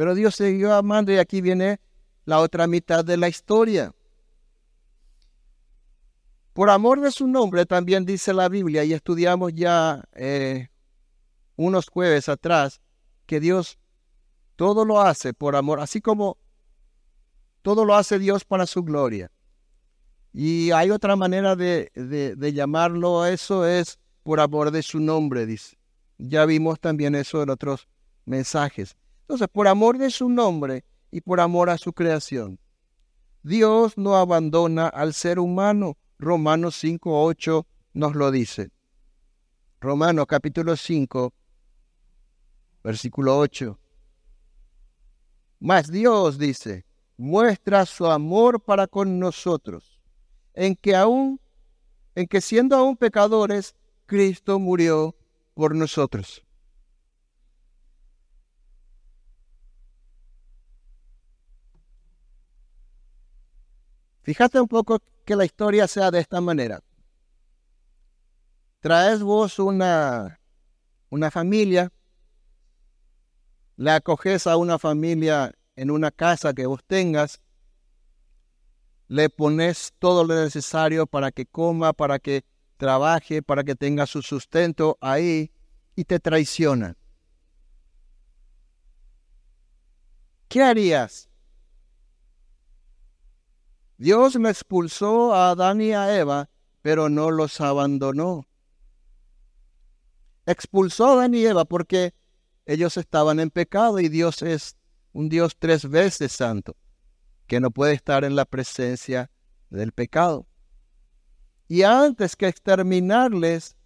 Pero 0.00 0.14
Dios 0.14 0.36
siguió 0.36 0.74
amando 0.74 1.12
y 1.12 1.18
aquí 1.18 1.42
viene 1.42 1.78
la 2.24 2.40
otra 2.40 2.66
mitad 2.66 3.04
de 3.04 3.18
la 3.18 3.28
historia. 3.28 3.94
Por 6.54 6.70
amor 6.70 7.02
de 7.02 7.10
su 7.10 7.26
nombre 7.26 7.66
también 7.66 8.06
dice 8.06 8.32
la 8.32 8.48
Biblia 8.48 8.82
y 8.82 8.94
estudiamos 8.94 9.52
ya 9.52 10.02
eh, 10.14 10.70
unos 11.56 11.90
jueves 11.90 12.30
atrás 12.30 12.80
que 13.26 13.40
Dios 13.40 13.78
todo 14.56 14.86
lo 14.86 15.02
hace 15.02 15.34
por 15.34 15.54
amor, 15.54 15.80
así 15.80 16.00
como 16.00 16.38
todo 17.60 17.84
lo 17.84 17.94
hace 17.94 18.18
Dios 18.18 18.42
para 18.46 18.64
su 18.64 18.82
gloria. 18.82 19.30
Y 20.32 20.70
hay 20.70 20.92
otra 20.92 21.14
manera 21.14 21.56
de, 21.56 21.92
de, 21.94 22.52
llamarlo 22.54 23.26
eso, 23.26 23.66
es 23.66 23.98
por 24.22 24.40
amor 24.40 24.70
de 24.70 24.82
su 24.82 24.98
nombre, 24.98 25.44
dice. 25.44 25.76
Ya 26.16 26.46
vimos 26.46 26.80
también 26.80 27.14
eso 27.14 27.42
en 27.42 27.50
otros 27.50 27.86
mensajes. 28.24 28.96
Entonces, 29.30 29.46
por 29.46 29.68
amor 29.68 29.96
de 29.96 30.10
su 30.10 30.28
nombre 30.28 30.84
y 31.12 31.20
por 31.20 31.38
amor 31.38 31.70
a 31.70 31.78
su 31.78 31.92
creación. 31.92 32.58
Dios 33.44 33.96
no 33.96 34.16
abandona 34.16 34.88
al 34.88 35.14
ser 35.14 35.38
humano. 35.38 35.96
Romanos 36.18 36.82
5.8 36.82 37.64
nos 37.92 38.16
lo 38.16 38.32
dice. 38.32 38.72
Romanos 39.80 40.26
capítulo 40.26 40.74
5, 40.74 41.32
versículo 42.82 43.38
8. 43.38 43.78
Mas 45.60 45.92
Dios 45.92 46.36
dice, 46.36 46.84
muestra 47.16 47.86
su 47.86 48.06
amor 48.06 48.60
para 48.60 48.88
con 48.88 49.20
nosotros, 49.20 50.00
en 50.54 50.74
que 50.74 50.96
aún, 50.96 51.40
en 52.16 52.26
que 52.26 52.40
siendo 52.40 52.74
aún 52.74 52.96
pecadores, 52.96 53.76
Cristo 54.06 54.58
murió 54.58 55.14
por 55.54 55.76
nosotros. 55.76 56.44
Fíjate 64.30 64.60
un 64.60 64.68
poco 64.68 65.00
que 65.24 65.34
la 65.34 65.44
historia 65.44 65.88
sea 65.88 66.12
de 66.12 66.20
esta 66.20 66.40
manera. 66.40 66.80
Traes 68.78 69.24
vos 69.24 69.58
una, 69.58 70.40
una 71.08 71.32
familia 71.32 71.90
le 73.80 73.90
acoges 73.92 74.46
a 74.46 74.58
una 74.58 74.78
familia 74.78 75.52
en 75.74 75.90
una 75.90 76.10
casa 76.10 76.52
que 76.52 76.66
vos 76.66 76.84
tengas, 76.86 77.40
le 79.08 79.30
pones 79.30 79.94
todo 79.98 80.22
lo 80.22 80.34
necesario 80.34 81.06
para 81.06 81.32
que 81.32 81.46
coma, 81.46 81.94
para 81.94 82.18
que 82.18 82.44
trabaje, 82.76 83.42
para 83.42 83.64
que 83.64 83.74
tenga 83.74 84.04
su 84.04 84.20
sustento 84.20 84.98
ahí 85.00 85.50
y 85.96 86.04
te 86.04 86.20
traicionan. 86.20 86.94
¿Qué 90.48 90.62
harías? 90.62 91.29
Dios 94.00 94.36
me 94.36 94.48
expulsó 94.48 95.34
a 95.34 95.50
Adán 95.50 95.82
y 95.82 95.92
a 95.92 96.18
Eva, 96.18 96.48
pero 96.80 97.10
no 97.10 97.30
los 97.30 97.60
abandonó. 97.60 98.48
Expulsó 100.46 101.08
a 101.08 101.12
Adán 101.12 101.34
y 101.34 101.44
Eva 101.44 101.66
porque 101.66 102.14
ellos 102.64 102.96
estaban 102.96 103.40
en 103.40 103.50
pecado 103.50 104.00
y 104.00 104.08
Dios 104.08 104.40
es 104.40 104.78
un 105.12 105.28
Dios 105.28 105.54
tres 105.58 105.86
veces 105.86 106.32
santo, 106.32 106.76
que 107.46 107.60
no 107.60 107.70
puede 107.70 107.92
estar 107.92 108.24
en 108.24 108.36
la 108.36 108.46
presencia 108.46 109.30
del 109.68 109.92
pecado. 109.92 110.46
Y 111.68 111.82
antes 111.82 112.36
que 112.36 112.48
exterminarles, 112.48 113.76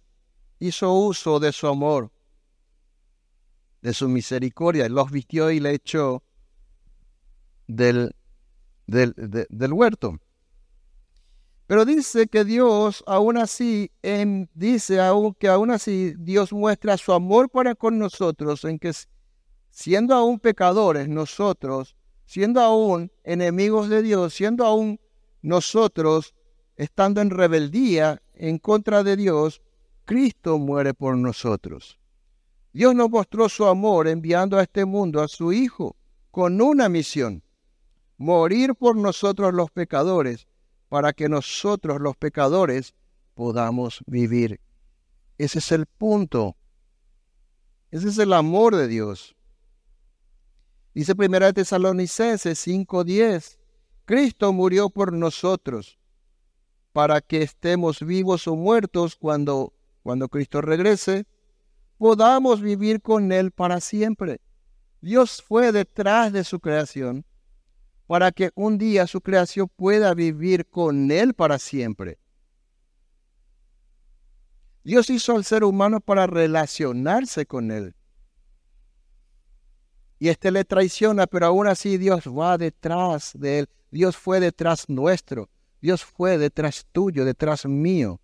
hizo 0.59 0.93
uso 0.93 1.41
de 1.41 1.51
su 1.51 1.67
amor, 1.67 2.13
de 3.81 3.93
su 3.93 4.07
misericordia, 4.07 4.87
los 4.87 5.11
vistió 5.11 5.51
y 5.51 5.59
le 5.59 5.73
echó 5.73 6.23
del, 7.67 8.15
del, 8.87 9.13
del 9.49 9.73
huerto. 9.73 10.19
Pero 11.67 11.83
dice 11.83 12.27
que 12.27 12.45
Dios, 12.45 13.03
aún 13.07 13.37
así, 13.37 13.91
en, 14.03 14.49
dice 14.53 15.01
aún 15.01 15.33
que 15.33 15.47
aún 15.47 15.71
así 15.71 16.13
Dios 16.17 16.53
muestra 16.53 16.97
su 16.97 17.11
amor 17.11 17.49
para 17.49 17.73
con 17.73 17.97
nosotros, 17.97 18.63
en 18.65 18.77
que 18.77 18.91
siendo 19.71 20.13
aún 20.13 20.39
pecadores 20.39 21.09
nosotros, 21.09 21.95
siendo 22.25 22.61
aún 22.61 23.11
enemigos 23.23 23.89
de 23.89 24.03
Dios, 24.03 24.33
siendo 24.33 24.65
aún 24.65 24.99
nosotros 25.41 26.35
estando 26.75 27.21
en 27.21 27.29
rebeldía 27.29 28.21
en 28.35 28.59
contra 28.59 29.03
de 29.03 29.15
Dios, 29.15 29.61
Cristo 30.05 30.59
muere 30.59 30.93
por 30.93 31.17
nosotros. 31.17 31.97
Dios 32.73 32.93
nos 32.93 33.09
mostró 33.09 33.49
su 33.49 33.65
amor 33.65 34.07
enviando 34.07 34.57
a 34.57 34.63
este 34.63 34.85
mundo 34.85 35.21
a 35.21 35.27
su 35.27 35.51
Hijo 35.51 35.95
con 36.29 36.61
una 36.61 36.89
misión, 36.89 37.41
morir 38.17 38.75
por 38.75 38.95
nosotros 38.95 39.53
los 39.53 39.71
pecadores 39.71 40.47
para 40.89 41.13
que 41.13 41.29
nosotros 41.29 41.99
los 41.99 42.15
pecadores 42.15 42.93
podamos 43.33 44.03
vivir. 44.05 44.61
Ese 45.37 45.59
es 45.59 45.71
el 45.71 45.85
punto. 45.85 46.55
Ese 47.91 48.09
es 48.09 48.17
el 48.17 48.33
amor 48.33 48.75
de 48.75 48.87
Dios. 48.87 49.35
Dice 50.93 51.13
1 51.13 51.53
Tesalonicenses 51.53 52.57
5:10, 52.65 53.57
Cristo 54.05 54.53
murió 54.53 54.89
por 54.89 55.11
nosotros 55.11 55.99
para 56.93 57.19
que 57.19 57.41
estemos 57.41 57.99
vivos 57.99 58.47
o 58.47 58.55
muertos 58.55 59.15
cuando 59.17 59.73
cuando 60.05 60.29
Cristo 60.29 60.61
regrese, 60.61 61.25
podamos 61.97 62.61
vivir 62.61 63.01
con 63.01 63.31
él 63.31 63.49
para 63.49 63.81
siempre. 63.81 64.39
Dios 65.01 65.41
fue 65.41 65.71
detrás 65.71 66.31
de 66.31 66.43
su 66.43 66.59
creación 66.59 67.25
para 68.07 68.31
que 68.31 68.51
un 68.55 68.77
día 68.77 69.07
su 69.07 69.21
creación 69.21 69.69
pueda 69.75 70.13
vivir 70.13 70.65
con 70.67 71.09
Él 71.11 71.33
para 71.33 71.57
siempre. 71.59 72.19
Dios 74.83 75.09
hizo 75.09 75.35
al 75.35 75.43
ser 75.43 75.63
humano 75.63 75.99
para 75.99 76.27
relacionarse 76.27 77.45
con 77.45 77.71
Él. 77.71 77.95
Y 80.19 80.29
este 80.29 80.51
le 80.51 80.63
traiciona, 80.63 81.25
pero 81.27 81.47
aún 81.47 81.67
así 81.67 81.97
Dios 81.97 82.25
va 82.27 82.57
detrás 82.57 83.31
de 83.33 83.59
Él. 83.59 83.69
Dios 83.89 84.15
fue 84.15 84.39
detrás 84.39 84.87
nuestro. 84.87 85.49
Dios 85.81 86.03
fue 86.03 86.37
detrás 86.37 86.85
tuyo, 86.91 87.25
detrás 87.25 87.65
mío. 87.65 88.21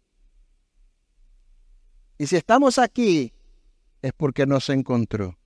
Y 2.18 2.28
si 2.28 2.36
estamos 2.36 2.78
aquí, 2.78 3.34
es 4.02 4.14
porque 4.14 4.46
nos 4.46 4.70
encontró. 4.70 5.38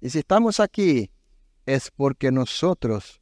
Y 0.00 0.10
si 0.10 0.18
estamos 0.18 0.60
aquí, 0.60 1.10
es 1.66 1.90
porque 1.90 2.30
nosotros, 2.30 3.20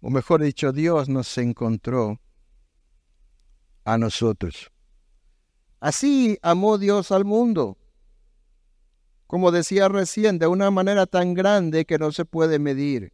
o 0.00 0.10
mejor 0.10 0.42
dicho, 0.42 0.72
Dios 0.72 1.08
nos 1.08 1.36
encontró 1.38 2.20
a 3.84 3.98
nosotros. 3.98 4.70
Así 5.80 6.38
amó 6.42 6.76
Dios 6.76 7.12
al 7.12 7.24
mundo, 7.24 7.78
como 9.26 9.50
decía 9.50 9.88
recién, 9.88 10.38
de 10.38 10.46
una 10.46 10.70
manera 10.70 11.06
tan 11.06 11.34
grande 11.34 11.84
que 11.84 11.98
no 11.98 12.12
se 12.12 12.24
puede 12.24 12.58
medir, 12.58 13.12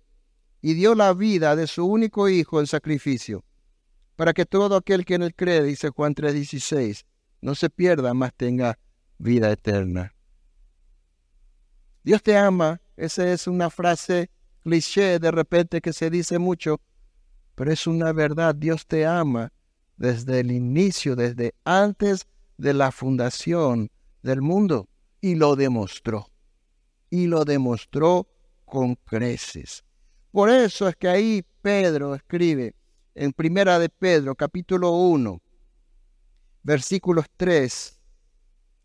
y 0.63 0.75
dio 0.75 0.95
la 0.95 1.13
vida 1.13 1.57
de 1.57 1.67
su 1.67 1.85
único 1.85 2.29
Hijo 2.29 2.61
en 2.61 2.67
sacrificio, 2.67 3.45
para 4.17 4.33
que 4.33 4.47
todo 4.47 4.77
aquel 4.77 5.05
que 5.05 5.15
en 5.15 5.23
él 5.25 5.35
cree, 5.35 5.63
dice 5.63 5.91
Juan 5.91 6.15
3:16, 6.15 7.05
no 7.41 7.55
se 7.55 7.69
pierda, 7.69 8.15
mas 8.15 8.33
tenga 8.35 8.79
vida 9.19 9.51
eterna. 9.51 10.14
Dios 12.05 12.23
te 12.23 12.37
ama, 12.37 12.83
esa 12.97 13.33
es 13.33 13.47
una 13.47 13.71
frase 13.71 14.31
cliché 14.61 15.19
de 15.19 15.31
repente 15.31 15.81
que 15.81 15.95
se 15.95 16.11
dice 16.11 16.39
mucho, 16.39 16.83
pero 17.55 17.73
es 17.73 17.87
una 17.87 18.13
verdad, 18.13 18.55
Dios 18.55 18.87
te 18.87 19.07
ama 19.07 19.51
desde 19.97 20.41
el 20.41 20.53
inicio, 20.53 21.17
desde 21.17 21.55
antes 21.65 22.27
de 22.59 22.75
la 22.75 22.93
fundación 22.93 23.91
del 24.23 24.43
mundo, 24.43 24.87
y 25.23 25.35
lo 25.35 25.57
demostró, 25.57 26.29
y 27.09 27.27
lo 27.27 27.47
demostró 27.47 28.29
con 28.67 28.97
creces. 28.97 29.83
Por 30.31 30.51
eso 30.51 30.87
es 30.89 30.97
que 30.97 31.09
ahí 31.09 31.43
Pedro 31.63 32.15
escribe 32.15 32.75
en 33.15 33.33
Primera 33.33 33.79
de 33.79 33.89
Pedro, 33.89 34.35
capítulo 34.35 34.91
1, 34.91 35.41
versículos 36.63 37.25
3 37.39 37.99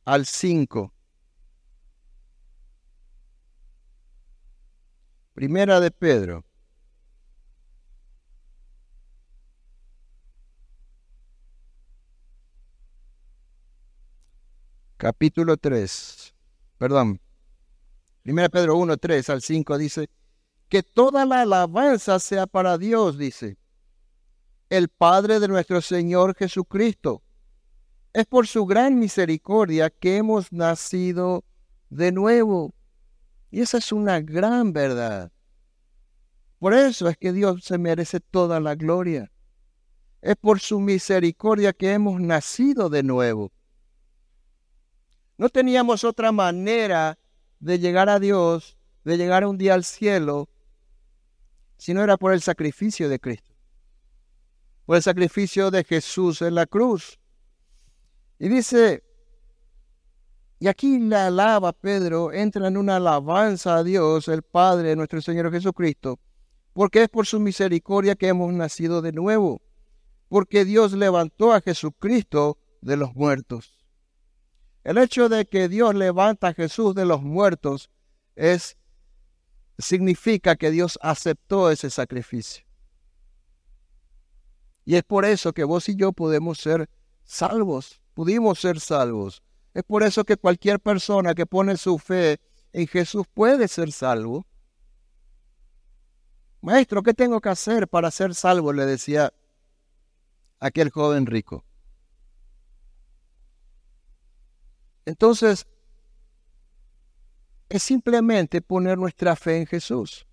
al 0.05 0.25
5, 0.25 0.93
Primera 5.39 5.79
de 5.79 5.89
Pedro. 5.89 6.43
Capítulo 14.97 15.55
3. 15.55 16.35
Perdón. 16.77 17.21
Primera 18.21 18.49
Pedro 18.49 18.75
1, 18.75 18.97
3 18.97 19.29
al 19.29 19.41
5 19.41 19.77
dice, 19.77 20.09
que 20.67 20.83
toda 20.83 21.25
la 21.25 21.43
alabanza 21.43 22.19
sea 22.19 22.45
para 22.45 22.77
Dios, 22.77 23.17
dice, 23.17 23.57
el 24.69 24.89
Padre 24.89 25.39
de 25.39 25.47
nuestro 25.47 25.79
Señor 25.79 26.35
Jesucristo. 26.35 27.23
Es 28.11 28.25
por 28.25 28.45
su 28.45 28.65
gran 28.65 28.99
misericordia 28.99 29.89
que 29.89 30.17
hemos 30.17 30.51
nacido 30.51 31.45
de 31.89 32.11
nuevo 32.11 32.73
y 33.51 33.61
esa 33.61 33.77
es 33.77 33.91
una 33.91 34.19
gran 34.21 34.73
verdad. 34.73 35.31
Por 36.59 36.73
eso 36.73 37.07
es 37.07 37.17
que 37.17 37.33
Dios 37.33 37.63
se 37.63 37.77
merece 37.77 38.19
toda 38.19 38.59
la 38.59 38.75
gloria. 38.75 39.31
Es 40.21 40.35
por 40.35 40.59
su 40.59 40.79
misericordia 40.79 41.73
que 41.73 41.93
hemos 41.93 42.19
nacido 42.19 42.89
de 42.89 43.03
nuevo. 43.03 43.51
No 45.37 45.49
teníamos 45.49 46.03
otra 46.03 46.31
manera 46.31 47.17
de 47.59 47.79
llegar 47.79 48.09
a 48.09 48.19
Dios, 48.19 48.77
de 49.05 49.17
llegar 49.17 49.45
un 49.45 49.57
día 49.57 49.73
al 49.73 49.85
cielo, 49.85 50.49
si 51.77 51.93
no 51.93 52.03
era 52.03 52.17
por 52.17 52.33
el 52.33 52.41
sacrificio 52.41 53.07
de 53.07 53.19
Cristo, 53.19 53.55
por 54.85 54.97
el 54.97 55.01
sacrificio 55.01 55.71
de 55.71 55.85
Jesús 55.85 56.41
en 56.41 56.55
la 56.55 56.65
cruz. 56.65 57.19
Y 58.37 58.49
dice 58.49 59.03
y 60.59 60.67
aquí 60.67 60.99
la 60.99 61.27
alaba 61.27 61.71
Pedro, 61.71 62.33
entra 62.33 62.67
en 62.67 62.75
una 62.75 62.97
alabanza 62.97 63.77
a 63.77 63.83
Dios, 63.83 64.27
el 64.27 64.43
Padre 64.43 64.95
nuestro 64.97 65.21
Señor 65.21 65.51
Jesucristo, 65.51 66.19
porque 66.73 67.03
es 67.03 67.09
por 67.09 67.25
su 67.25 67.39
misericordia 67.39 68.15
que 68.15 68.27
hemos 68.27 68.51
nacido 68.51 69.01
de 69.01 69.13
nuevo, 69.13 69.61
porque 70.27 70.65
Dios 70.65 70.91
levantó 70.91 71.53
a 71.53 71.61
Jesucristo 71.61 72.57
de 72.81 72.97
los 72.97 73.15
muertos. 73.15 73.85
El 74.83 74.97
hecho 74.97 75.29
de 75.29 75.45
que 75.45 75.69
Dios 75.69 75.95
levanta 75.95 76.49
a 76.49 76.53
Jesús 76.53 76.93
de 76.93 77.05
los 77.05 77.21
muertos 77.21 77.89
es 78.35 78.77
significa 79.77 80.57
que 80.57 80.71
Dios 80.71 80.99
aceptó 81.01 81.71
ese 81.71 81.89
sacrificio. 81.89 82.65
Y 84.83 84.95
es 84.95 85.03
por 85.03 85.23
eso 85.23 85.53
que 85.53 85.63
vos 85.63 85.87
y 85.87 85.95
yo 85.95 86.11
podemos 86.11 86.57
ser 86.57 86.89
salvos, 87.23 88.01
pudimos 88.13 88.59
ser 88.59 88.81
salvos 88.81 89.41
es 89.73 89.83
por 89.83 90.03
eso 90.03 90.23
que 90.23 90.37
cualquier 90.37 90.79
persona 90.79 91.33
que 91.35 91.45
pone 91.45 91.77
su 91.77 91.97
fe 91.99 92.39
en 92.73 92.87
Jesús 92.87 93.25
puede 93.33 93.67
ser 93.67 93.91
salvo. 93.91 94.45
Maestro, 96.61 97.03
¿qué 97.03 97.13
tengo 97.13 97.39
que 97.39 97.49
hacer 97.49 97.87
para 97.87 98.11
ser 98.11 98.35
salvo? 98.35 98.73
Le 98.73 98.85
decía 98.85 99.33
aquel 100.59 100.89
joven 100.89 101.25
rico. 101.25 101.63
Entonces, 105.05 105.65
es 107.69 107.83
simplemente 107.83 108.61
poner 108.61 108.97
nuestra 108.97 109.35
fe 109.35 109.57
en 109.57 109.67
Jesús. 109.67 110.25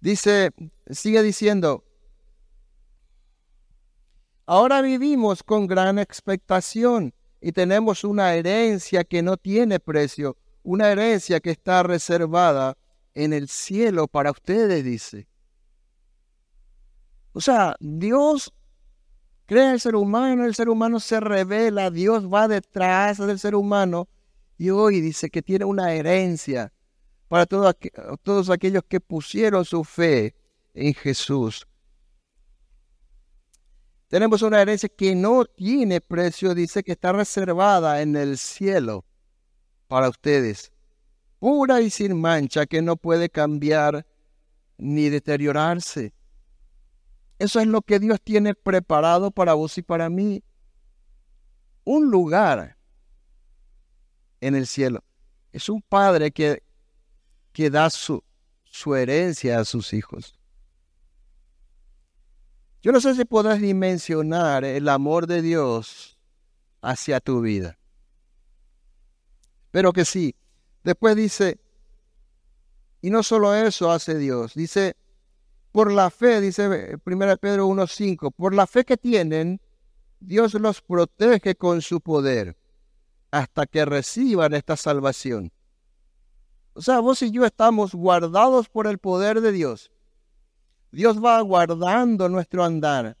Dice, 0.00 0.50
sigue 0.90 1.22
diciendo, 1.22 1.84
Ahora 4.50 4.80
vivimos 4.80 5.42
con 5.42 5.66
gran 5.66 5.98
expectación 5.98 7.12
y 7.38 7.52
tenemos 7.52 8.02
una 8.02 8.32
herencia 8.32 9.04
que 9.04 9.20
no 9.22 9.36
tiene 9.36 9.78
precio, 9.78 10.38
una 10.62 10.90
herencia 10.90 11.38
que 11.38 11.50
está 11.50 11.82
reservada 11.82 12.74
en 13.12 13.34
el 13.34 13.48
cielo 13.48 14.08
para 14.08 14.30
ustedes, 14.30 14.82
dice. 14.82 15.28
O 17.34 17.42
sea, 17.42 17.76
Dios 17.78 18.50
crea 19.44 19.74
el 19.74 19.80
ser 19.80 19.94
humano, 19.94 20.46
el 20.46 20.54
ser 20.54 20.70
humano 20.70 20.98
se 20.98 21.20
revela, 21.20 21.90
Dios 21.90 22.32
va 22.32 22.48
detrás 22.48 23.18
del 23.18 23.38
ser 23.38 23.54
humano 23.54 24.08
y 24.56 24.70
hoy 24.70 25.02
dice 25.02 25.28
que 25.28 25.42
tiene 25.42 25.66
una 25.66 25.92
herencia 25.92 26.72
para 27.28 27.44
todos 27.44 28.48
aquellos 28.48 28.82
que 28.88 28.98
pusieron 28.98 29.66
su 29.66 29.84
fe 29.84 30.34
en 30.72 30.94
Jesús. 30.94 31.67
Tenemos 34.08 34.40
una 34.40 34.62
herencia 34.62 34.88
que 34.88 35.14
no 35.14 35.44
tiene 35.44 36.00
precio, 36.00 36.54
dice 36.54 36.82
que 36.82 36.92
está 36.92 37.12
reservada 37.12 38.00
en 38.00 38.16
el 38.16 38.38
cielo 38.38 39.04
para 39.86 40.08
ustedes, 40.08 40.72
pura 41.38 41.82
y 41.82 41.90
sin 41.90 42.18
mancha, 42.18 42.64
que 42.64 42.80
no 42.80 42.96
puede 42.96 43.28
cambiar 43.28 44.06
ni 44.78 45.10
deteriorarse. 45.10 46.14
Eso 47.38 47.60
es 47.60 47.66
lo 47.66 47.82
que 47.82 47.98
Dios 47.98 48.18
tiene 48.22 48.54
preparado 48.54 49.30
para 49.30 49.52
vos 49.52 49.76
y 49.76 49.82
para 49.82 50.08
mí. 50.08 50.42
Un 51.84 52.10
lugar 52.10 52.78
en 54.40 54.54
el 54.54 54.66
cielo. 54.66 55.04
Es 55.52 55.68
un 55.68 55.82
padre 55.82 56.30
que, 56.30 56.62
que 57.52 57.68
da 57.68 57.90
su, 57.90 58.24
su 58.64 58.94
herencia 58.94 59.60
a 59.60 59.64
sus 59.66 59.92
hijos. 59.92 60.37
Yo 62.82 62.92
no 62.92 63.00
sé 63.00 63.14
si 63.14 63.24
podrás 63.24 63.60
dimensionar 63.60 64.64
el 64.64 64.88
amor 64.88 65.26
de 65.26 65.42
Dios 65.42 66.18
hacia 66.80 67.20
tu 67.20 67.40
vida. 67.40 67.78
Pero 69.70 69.92
que 69.92 70.04
sí. 70.04 70.34
Después 70.84 71.16
dice, 71.16 71.58
y 73.02 73.10
no 73.10 73.22
solo 73.22 73.54
eso 73.54 73.90
hace 73.90 74.16
Dios, 74.16 74.54
dice, 74.54 74.96
por 75.72 75.92
la 75.92 76.10
fe, 76.10 76.40
dice 76.40 76.98
1 77.04 77.36
Pedro 77.36 77.68
1.5, 77.68 78.32
por 78.34 78.54
la 78.54 78.66
fe 78.66 78.84
que 78.84 78.96
tienen, 78.96 79.60
Dios 80.20 80.54
los 80.54 80.80
protege 80.80 81.56
con 81.56 81.82
su 81.82 82.00
poder 82.00 82.56
hasta 83.30 83.66
que 83.66 83.84
reciban 83.84 84.54
esta 84.54 84.76
salvación. 84.76 85.52
O 86.72 86.80
sea, 86.80 87.00
vos 87.00 87.22
y 87.22 87.30
yo 87.30 87.44
estamos 87.44 87.94
guardados 87.94 88.68
por 88.68 88.86
el 88.86 88.98
poder 88.98 89.40
de 89.40 89.52
Dios. 89.52 89.90
Dios 90.90 91.22
va 91.22 91.40
guardando 91.42 92.28
nuestro 92.28 92.64
andar 92.64 93.16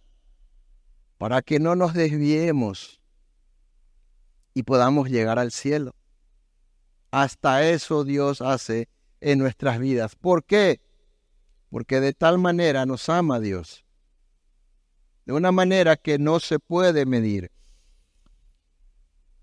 para 1.18 1.42
que 1.42 1.58
no 1.58 1.74
nos 1.74 1.92
desviemos 1.92 3.00
y 4.54 4.62
podamos 4.62 5.08
llegar 5.10 5.38
al 5.38 5.52
cielo. 5.52 5.94
Hasta 7.10 7.68
eso 7.68 8.04
Dios 8.04 8.40
hace 8.40 8.88
en 9.20 9.38
nuestras 9.38 9.78
vidas. 9.78 10.16
¿Por 10.16 10.44
qué? 10.44 10.80
Porque 11.70 12.00
de 12.00 12.12
tal 12.14 12.38
manera 12.38 12.86
nos 12.86 13.08
ama 13.08 13.40
Dios. 13.40 13.84
De 15.26 15.32
una 15.32 15.52
manera 15.52 15.96
que 15.96 16.18
no 16.18 16.40
se 16.40 16.58
puede 16.58 17.04
medir. 17.04 17.50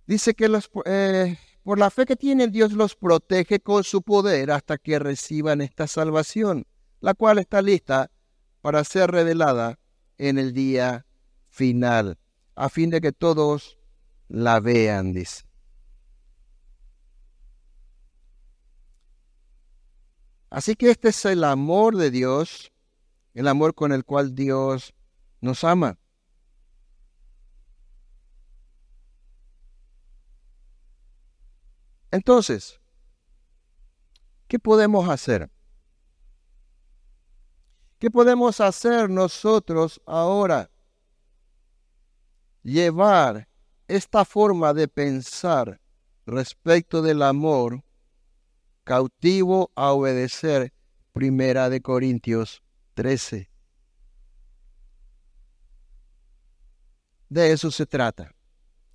Dice 0.07 0.33
que 0.33 0.49
los, 0.49 0.69
eh, 0.85 1.37
por 1.63 1.77
la 1.77 1.91
fe 1.91 2.05
que 2.05 2.15
tienen 2.15 2.51
Dios 2.51 2.73
los 2.73 2.95
protege 2.95 3.59
con 3.59 3.83
su 3.83 4.01
poder 4.01 4.51
hasta 4.51 4.77
que 4.77 4.97
reciban 4.97 5.61
esta 5.61 5.87
salvación, 5.87 6.65
la 7.01 7.13
cual 7.13 7.37
está 7.39 7.61
lista 7.61 8.09
para 8.65 8.83
ser 8.83 9.11
revelada 9.11 9.77
en 10.17 10.39
el 10.39 10.51
día 10.51 11.05
final, 11.49 12.17
a 12.55 12.67
fin 12.67 12.89
de 12.89 12.99
que 12.99 13.11
todos 13.11 13.77
la 14.27 14.59
vean, 14.59 15.13
dice. 15.13 15.43
Así 20.49 20.75
que 20.75 20.89
este 20.89 21.09
es 21.09 21.25
el 21.25 21.43
amor 21.43 21.95
de 21.95 22.09
Dios, 22.09 22.73
el 23.35 23.47
amor 23.47 23.75
con 23.75 23.91
el 23.91 24.03
cual 24.03 24.33
Dios 24.33 24.95
nos 25.41 25.63
ama. 25.63 25.99
Entonces, 32.09 32.81
¿qué 34.47 34.57
podemos 34.57 35.07
hacer? 35.07 35.51
¿Qué 38.05 38.11
podemos 38.11 38.61
hacer 38.61 39.09
nosotros 39.09 39.99
ahora? 40.05 40.69
Llevar 42.61 43.47
esta 43.87 44.23
forma 44.23 44.75
de 44.75 44.87
pensar 44.87 45.81
respecto 46.27 47.01
del 47.01 47.23
amor 47.23 47.83
cautivo 48.83 49.71
a 49.73 49.91
obedecer. 49.91 50.71
Primera 51.13 51.67
de 51.67 51.81
Corintios 51.81 52.61
13. 52.93 53.49
De 57.27 57.51
eso 57.51 57.71
se 57.71 57.87
trata. 57.87 58.35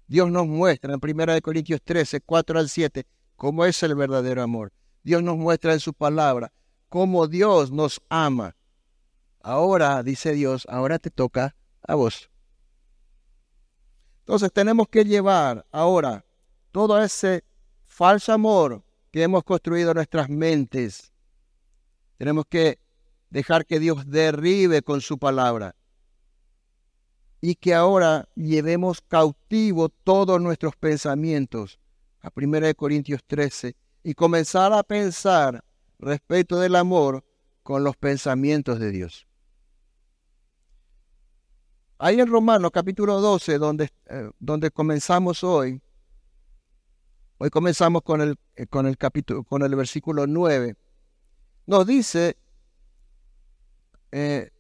Dios 0.06 0.30
nos 0.30 0.46
muestra 0.46 0.94
en 0.94 1.00
Primera 1.00 1.34
de 1.34 1.42
Corintios 1.42 1.82
13, 1.82 2.20
4 2.20 2.60
al 2.60 2.68
7, 2.68 3.04
cómo 3.34 3.64
es 3.64 3.82
el 3.82 3.96
verdadero 3.96 4.40
amor. 4.40 4.72
Dios 5.02 5.20
nos 5.20 5.36
muestra 5.36 5.72
en 5.72 5.80
su 5.80 5.94
palabra 5.94 6.52
cómo 6.88 7.26
Dios 7.26 7.72
nos 7.72 8.00
ama. 8.08 8.54
Ahora, 9.42 10.02
dice 10.02 10.32
Dios, 10.32 10.66
ahora 10.68 10.98
te 10.98 11.10
toca 11.10 11.56
a 11.86 11.94
vos. 11.94 12.30
Entonces 14.20 14.52
tenemos 14.52 14.88
que 14.88 15.04
llevar 15.04 15.66
ahora 15.72 16.24
todo 16.72 17.02
ese 17.02 17.42
falso 17.84 18.32
amor 18.32 18.84
que 19.10 19.22
hemos 19.22 19.42
construido 19.42 19.92
nuestras 19.94 20.28
mentes. 20.28 21.12
Tenemos 22.16 22.44
que 22.48 22.78
dejar 23.30 23.66
que 23.66 23.80
Dios 23.80 24.08
derribe 24.08 24.82
con 24.82 25.00
su 25.00 25.18
palabra 25.18 25.74
y 27.40 27.54
que 27.54 27.74
ahora 27.74 28.28
llevemos 28.34 29.00
cautivo 29.00 29.88
todos 29.88 30.40
nuestros 30.40 30.76
pensamientos 30.76 31.78
a 32.20 32.30
1 32.34 32.74
Corintios 32.74 33.24
13 33.26 33.74
y 34.04 34.14
comenzar 34.14 34.72
a 34.72 34.82
pensar 34.82 35.64
respecto 35.98 36.58
del 36.58 36.76
amor 36.76 37.24
con 37.62 37.82
los 37.82 37.96
pensamientos 37.96 38.78
de 38.78 38.90
Dios. 38.90 39.29
Ahí 42.02 42.18
en 42.18 42.28
Romanos 42.28 42.70
capítulo 42.72 43.20
12, 43.20 43.58
donde, 43.58 43.90
eh, 44.06 44.30
donde 44.38 44.70
comenzamos 44.70 45.44
hoy, 45.44 45.82
Hoy 47.42 47.48
comenzamos 47.48 48.02
con 48.02 48.20
el, 48.20 48.36
eh, 48.54 48.66
con 48.66 48.86
el 48.86 48.98
capítulo, 48.98 49.44
con 49.44 49.62
el 49.62 49.74
versículo 49.74 50.26
9. 50.26 50.76
Nos 51.64 51.86
dice, 51.86 52.36
eh, 54.12 54.50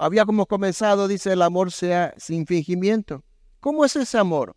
habíamos 0.00 0.46
comenzado, 0.48 1.06
dice, 1.06 1.32
el 1.32 1.42
amor 1.42 1.70
sea 1.70 2.12
sin 2.16 2.44
fingimiento. 2.44 3.22
¿Cómo 3.60 3.84
es 3.84 3.94
ese 3.94 4.18
amor? 4.18 4.56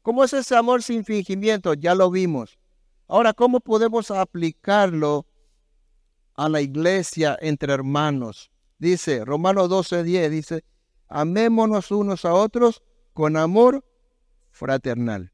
¿Cómo 0.00 0.24
es 0.24 0.32
ese 0.32 0.56
amor 0.56 0.82
sin 0.82 1.04
fingimiento? 1.04 1.74
Ya 1.74 1.94
lo 1.94 2.10
vimos. 2.10 2.58
Ahora, 3.08 3.34
¿cómo 3.34 3.60
podemos 3.60 4.10
aplicarlo 4.10 5.26
a 6.34 6.48
la 6.48 6.62
iglesia 6.62 7.36
entre 7.42 7.74
hermanos? 7.74 8.50
Dice 8.78 9.22
Romanos 9.22 9.68
12:10, 9.68 10.30
dice, 10.30 10.64
amémonos 11.08 11.90
unos 11.90 12.24
a 12.24 12.34
otros 12.34 12.82
con 13.12 13.36
amor 13.36 13.84
fraternal 14.50 15.32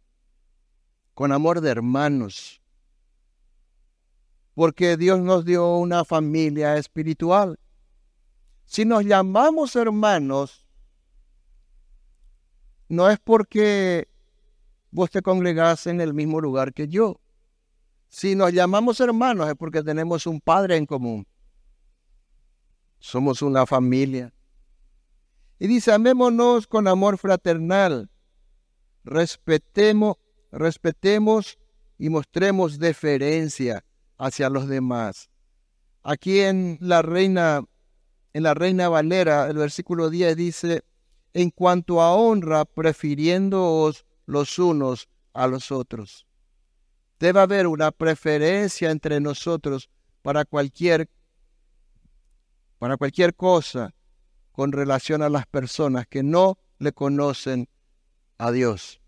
con 1.14 1.33
amor 1.33 1.61
de 1.61 1.70
hermanos. 1.70 2.61
Porque 4.55 4.97
Dios 4.97 5.20
nos 5.20 5.45
dio 5.45 5.77
una 5.77 6.05
familia 6.05 6.77
espiritual. 6.77 7.59
Si 8.66 8.85
nos 8.85 9.05
llamamos 9.05 9.75
hermanos, 9.77 10.66
no 12.89 13.11
es 13.11 13.18
porque 13.18 14.09
vos 14.91 15.11
te 15.11 15.22
congregás 15.22 15.87
en 15.87 16.01
el 16.01 16.14
mismo 16.14 16.41
lugar 16.41 16.72
que 16.72 16.89
yo. 16.89 17.20
Si 18.09 18.37
nos 18.37 18.53
llamamos 18.53 19.01
hermanos 19.01 19.49
es 19.49 19.57
porque 19.57 19.83
tenemos 19.83 20.27
un 20.27 20.41
Padre 20.41 20.77
en 20.77 20.87
común. 20.87 21.27
Somos 23.01 23.43
una 23.43 23.66
familia. 23.66 24.33
Y 25.59 25.67
dice, 25.67 25.93
amémonos 25.93 26.67
con 26.67 26.89
amor 26.89 27.19
fraternal. 27.19 28.11
Respetemos 29.05 30.17
respetemos 30.55 31.59
y 31.99 32.09
mostremos 32.09 32.79
deferencia 32.79 33.85
hacia 34.19 34.49
los 34.49 34.69
demás. 34.69 35.31
Aquí 36.03 36.41
en 36.41 36.79
la 36.81 37.03
Reina, 37.03 37.65
en 38.33 38.43
la 38.43 38.55
Reina 38.55 38.89
Valera, 38.89 39.49
el 39.49 39.57
versículo 39.57 40.11
10 40.11 40.37
dice, 40.37 40.83
en 41.33 41.51
cuanto 41.51 42.01
a 42.01 42.15
honra, 42.15 42.65
prefiriéndoos 42.65 44.05
los 44.27 44.59
unos 44.59 45.09
a 45.33 45.47
los 45.47 45.73
otros. 45.73 46.27
Debe 47.19 47.41
haber 47.41 47.67
una 47.67 47.91
preferencia 47.91 48.91
entre 48.91 49.21
nosotros 49.21 49.89
para 50.23 50.45
cualquier, 50.45 51.09
para 52.79 52.97
cualquier 52.97 53.35
cosa 53.35 53.95
con 54.55 54.71
relación 54.71 55.21
a 55.21 55.29
las 55.29 55.47
personas 55.47 56.07
que 56.07 56.23
no 56.23 56.59
le 56.79 56.93
conocen 56.93 57.69
a 58.39 58.53
Dios. 58.53 59.01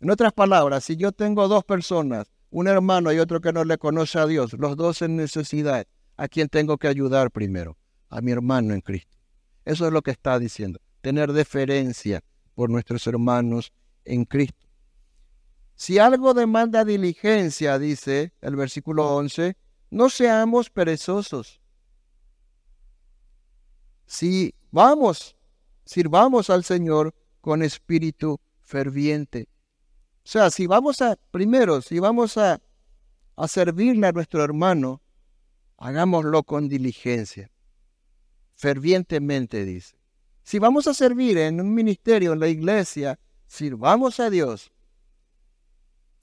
En 0.00 0.10
otras 0.10 0.34
palabras, 0.34 0.84
si 0.84 0.96
yo 0.96 1.12
tengo 1.12 1.48
dos 1.48 1.64
personas, 1.64 2.30
un 2.50 2.68
hermano 2.68 3.10
y 3.10 3.18
otro 3.18 3.40
que 3.40 3.54
no 3.54 3.64
le 3.64 3.78
conoce 3.78 4.18
a 4.18 4.26
Dios, 4.26 4.52
los 4.52 4.76
dos 4.76 5.00
en 5.00 5.16
necesidad, 5.16 5.86
¿a 6.18 6.28
quién 6.28 6.48
tengo 6.50 6.76
que 6.76 6.88
ayudar 6.88 7.30
primero? 7.30 7.78
A 8.10 8.20
mi 8.20 8.32
hermano 8.32 8.74
en 8.74 8.82
Cristo. 8.82 9.16
Eso 9.64 9.86
es 9.86 9.92
lo 9.94 10.02
que 10.02 10.10
está 10.10 10.38
diciendo, 10.38 10.78
tener 11.00 11.32
deferencia 11.32 12.22
por 12.54 12.68
nuestros 12.68 13.06
hermanos 13.06 13.72
en 14.04 14.26
Cristo. 14.26 14.66
Si 15.74 15.98
algo 15.98 16.34
demanda 16.34 16.84
diligencia, 16.84 17.78
dice 17.78 18.34
el 18.42 18.56
versículo 18.56 19.16
11, 19.16 19.56
no 19.90 20.10
seamos 20.10 20.68
perezosos. 20.68 21.61
Si 24.06 24.54
vamos, 24.70 25.36
sirvamos 25.84 26.50
al 26.50 26.64
Señor 26.64 27.14
con 27.40 27.62
espíritu 27.62 28.40
ferviente. 28.60 29.48
O 30.24 30.28
sea, 30.28 30.50
si 30.50 30.66
vamos 30.66 31.00
a, 31.02 31.16
primero, 31.30 31.82
si 31.82 31.98
vamos 31.98 32.36
a, 32.36 32.60
a 33.36 33.48
servirle 33.48 34.06
a 34.06 34.12
nuestro 34.12 34.42
hermano, 34.44 35.02
hagámoslo 35.76 36.44
con 36.44 36.68
diligencia, 36.68 37.50
fervientemente, 38.54 39.64
dice. 39.64 39.96
Si 40.44 40.58
vamos 40.58 40.86
a 40.86 40.94
servir 40.94 41.38
en 41.38 41.60
un 41.60 41.74
ministerio, 41.74 42.32
en 42.32 42.40
la 42.40 42.48
iglesia, 42.48 43.18
sirvamos 43.46 44.20
a 44.20 44.30
Dios 44.30 44.72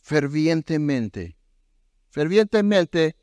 fervientemente. 0.01 1.37
Fervientemente 2.09 3.15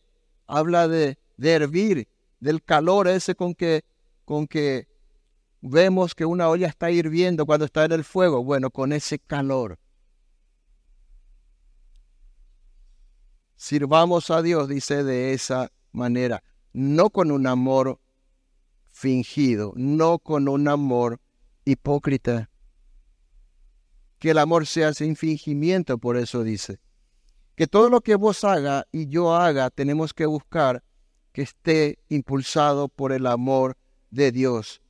habla 0.47 0.89
de, 0.89 1.19
de 1.37 1.53
hervir, 1.53 2.09
del 2.39 2.63
calor 2.63 3.09
ese 3.09 3.35
con 3.35 3.55
que, 3.55 3.85
con 4.27 4.47
que 4.47 4.89
vemos 5.63 6.15
que 6.15 6.27
una 6.27 6.49
olla 6.51 6.67
está 6.67 6.91
hirviendo 6.91 7.47
cuando 7.47 7.65
está 7.65 7.87
en 7.87 7.93
el 7.93 8.05
fuego. 8.05 8.45
Bueno, 8.45 8.71
con 8.71 8.93
ese 8.93 9.19
calor. 9.19 9.79
Sirvamos 13.55 14.31
a 14.31 14.43
Dios, 14.43 14.69
dice, 14.69 15.03
de 15.03 15.33
esa 15.33 15.73
manera, 15.93 16.43
no 16.75 17.09
con 17.09 17.31
un 17.31 17.47
amor 17.47 17.99
fingido, 18.91 19.73
no 19.77 20.19
con 20.19 20.49
un 20.49 20.69
amor 20.69 21.21
hipócrita. 21.65 22.51
Que 24.19 24.33
el 24.33 24.39
amor 24.39 24.67
sea 24.67 24.93
sin 24.93 25.17
fingimiento, 25.17 25.99
por 25.99 26.17
eso 26.17 26.43
dice. 26.43 26.81
Que 27.55 27.67
todo 27.67 27.89
lo 27.89 28.03
que 28.03 28.17
vos 28.17 28.45
haga 28.45 28.87
y 28.93 29.07
yo 29.07 29.35
haga, 29.35 29.71
tenemos 29.71 30.13
que 30.13 30.27
buscar 30.27 30.83
que 31.33 31.43
esté 31.43 31.99
impulsado 32.09 32.89
por 32.89 33.13
el 33.13 33.27
amor 33.27 33.79
de 34.11 34.33
Dios. 34.33 34.81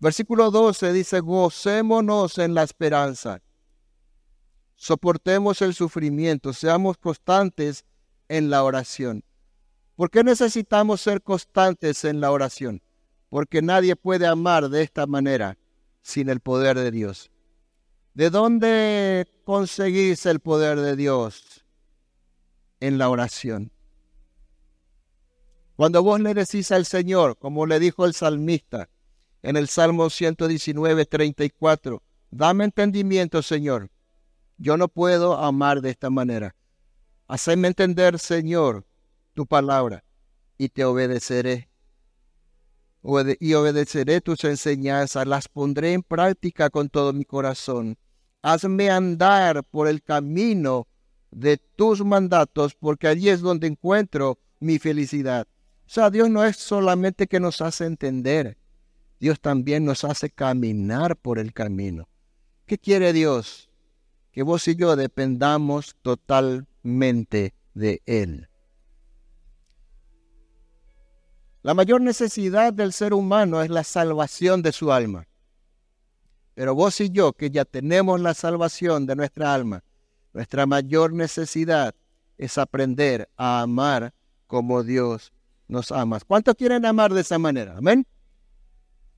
Versículo 0.00 0.50
12 0.50 0.92
dice, 0.92 1.20
gocémonos 1.20 2.38
en 2.38 2.54
la 2.54 2.62
esperanza. 2.62 3.40
soportemos 4.76 5.62
el 5.62 5.72
sufrimiento, 5.72 6.52
seamos 6.52 6.98
constantes 6.98 7.84
en 8.28 8.50
la 8.50 8.64
oración. 8.64 9.24
¿Por 9.96 10.10
qué 10.10 10.24
necesitamos 10.24 11.00
ser 11.00 11.22
constantes 11.22 12.04
en 12.04 12.20
la 12.20 12.32
oración? 12.32 12.82
Porque 13.28 13.62
nadie 13.62 13.96
puede 13.96 14.26
amar 14.26 14.68
de 14.68 14.82
esta 14.82 15.06
manera 15.06 15.56
sin 16.02 16.28
el 16.28 16.40
poder 16.40 16.76
de 16.76 16.90
Dios. 16.90 17.30
¿De 18.12 18.30
dónde 18.30 19.26
conseguís 19.44 20.26
el 20.26 20.40
poder 20.40 20.80
de 20.80 20.96
Dios? 20.96 21.64
En 22.80 22.98
la 22.98 23.08
oración. 23.08 23.72
Cuando 25.76 26.04
vos 26.04 26.20
le 26.20 26.34
decís 26.34 26.70
al 26.70 26.86
Señor, 26.86 27.36
como 27.36 27.66
le 27.66 27.80
dijo 27.80 28.04
el 28.04 28.14
salmista 28.14 28.88
en 29.42 29.56
el 29.56 29.66
Salmo 29.68 30.08
119, 30.08 31.04
34, 31.04 32.00
dame 32.30 32.64
entendimiento, 32.64 33.42
Señor. 33.42 33.90
Yo 34.56 34.76
no 34.76 34.86
puedo 34.86 35.36
amar 35.36 35.80
de 35.80 35.90
esta 35.90 36.10
manera. 36.10 36.54
Haceme 37.26 37.68
entender, 37.68 38.20
Señor, 38.20 38.86
tu 39.34 39.46
palabra 39.46 40.04
y 40.56 40.68
te 40.68 40.84
obedeceré. 40.84 41.68
y 43.40 43.54
obedeceré 43.54 44.20
tus 44.20 44.44
enseñanzas, 44.44 45.26
las 45.26 45.48
pondré 45.48 45.92
en 45.92 46.04
práctica 46.04 46.70
con 46.70 46.88
todo 46.88 47.12
mi 47.12 47.24
corazón. 47.24 47.98
Hazme 48.42 48.90
andar 48.90 49.64
por 49.64 49.88
el 49.88 50.02
camino 50.02 50.86
de 51.32 51.56
tus 51.56 52.04
mandatos, 52.04 52.74
porque 52.74 53.08
allí 53.08 53.28
es 53.28 53.40
donde 53.40 53.66
encuentro 53.66 54.38
mi 54.60 54.78
felicidad. 54.78 55.48
Sea, 55.94 56.10
Dios 56.10 56.28
no 56.28 56.44
es 56.44 56.56
solamente 56.56 57.28
que 57.28 57.38
nos 57.38 57.60
hace 57.60 57.84
entender, 57.86 58.58
Dios 59.20 59.40
también 59.40 59.84
nos 59.84 60.02
hace 60.02 60.28
caminar 60.28 61.14
por 61.16 61.38
el 61.38 61.52
camino. 61.52 62.08
¿Qué 62.66 62.78
quiere 62.78 63.12
Dios? 63.12 63.70
Que 64.32 64.42
vos 64.42 64.66
y 64.66 64.74
yo 64.74 64.96
dependamos 64.96 65.94
totalmente 66.02 67.54
de 67.74 68.02
Él. 68.06 68.48
La 71.62 71.74
mayor 71.74 72.00
necesidad 72.00 72.72
del 72.72 72.92
ser 72.92 73.14
humano 73.14 73.62
es 73.62 73.70
la 73.70 73.84
salvación 73.84 74.62
de 74.62 74.72
su 74.72 74.90
alma. 74.90 75.28
Pero 76.54 76.74
vos 76.74 77.00
y 77.00 77.10
yo, 77.10 77.34
que 77.34 77.50
ya 77.50 77.64
tenemos 77.64 78.20
la 78.20 78.34
salvación 78.34 79.06
de 79.06 79.14
nuestra 79.14 79.54
alma, 79.54 79.84
nuestra 80.32 80.66
mayor 80.66 81.12
necesidad 81.12 81.94
es 82.36 82.58
aprender 82.58 83.28
a 83.36 83.60
amar 83.60 84.12
como 84.48 84.82
Dios 84.82 85.32
nos 85.68 85.92
ama. 85.92 86.18
¿Cuántos 86.26 86.54
quieren 86.54 86.84
amar 86.86 87.12
de 87.12 87.20
esa 87.20 87.38
manera? 87.38 87.76
Amén. 87.76 88.06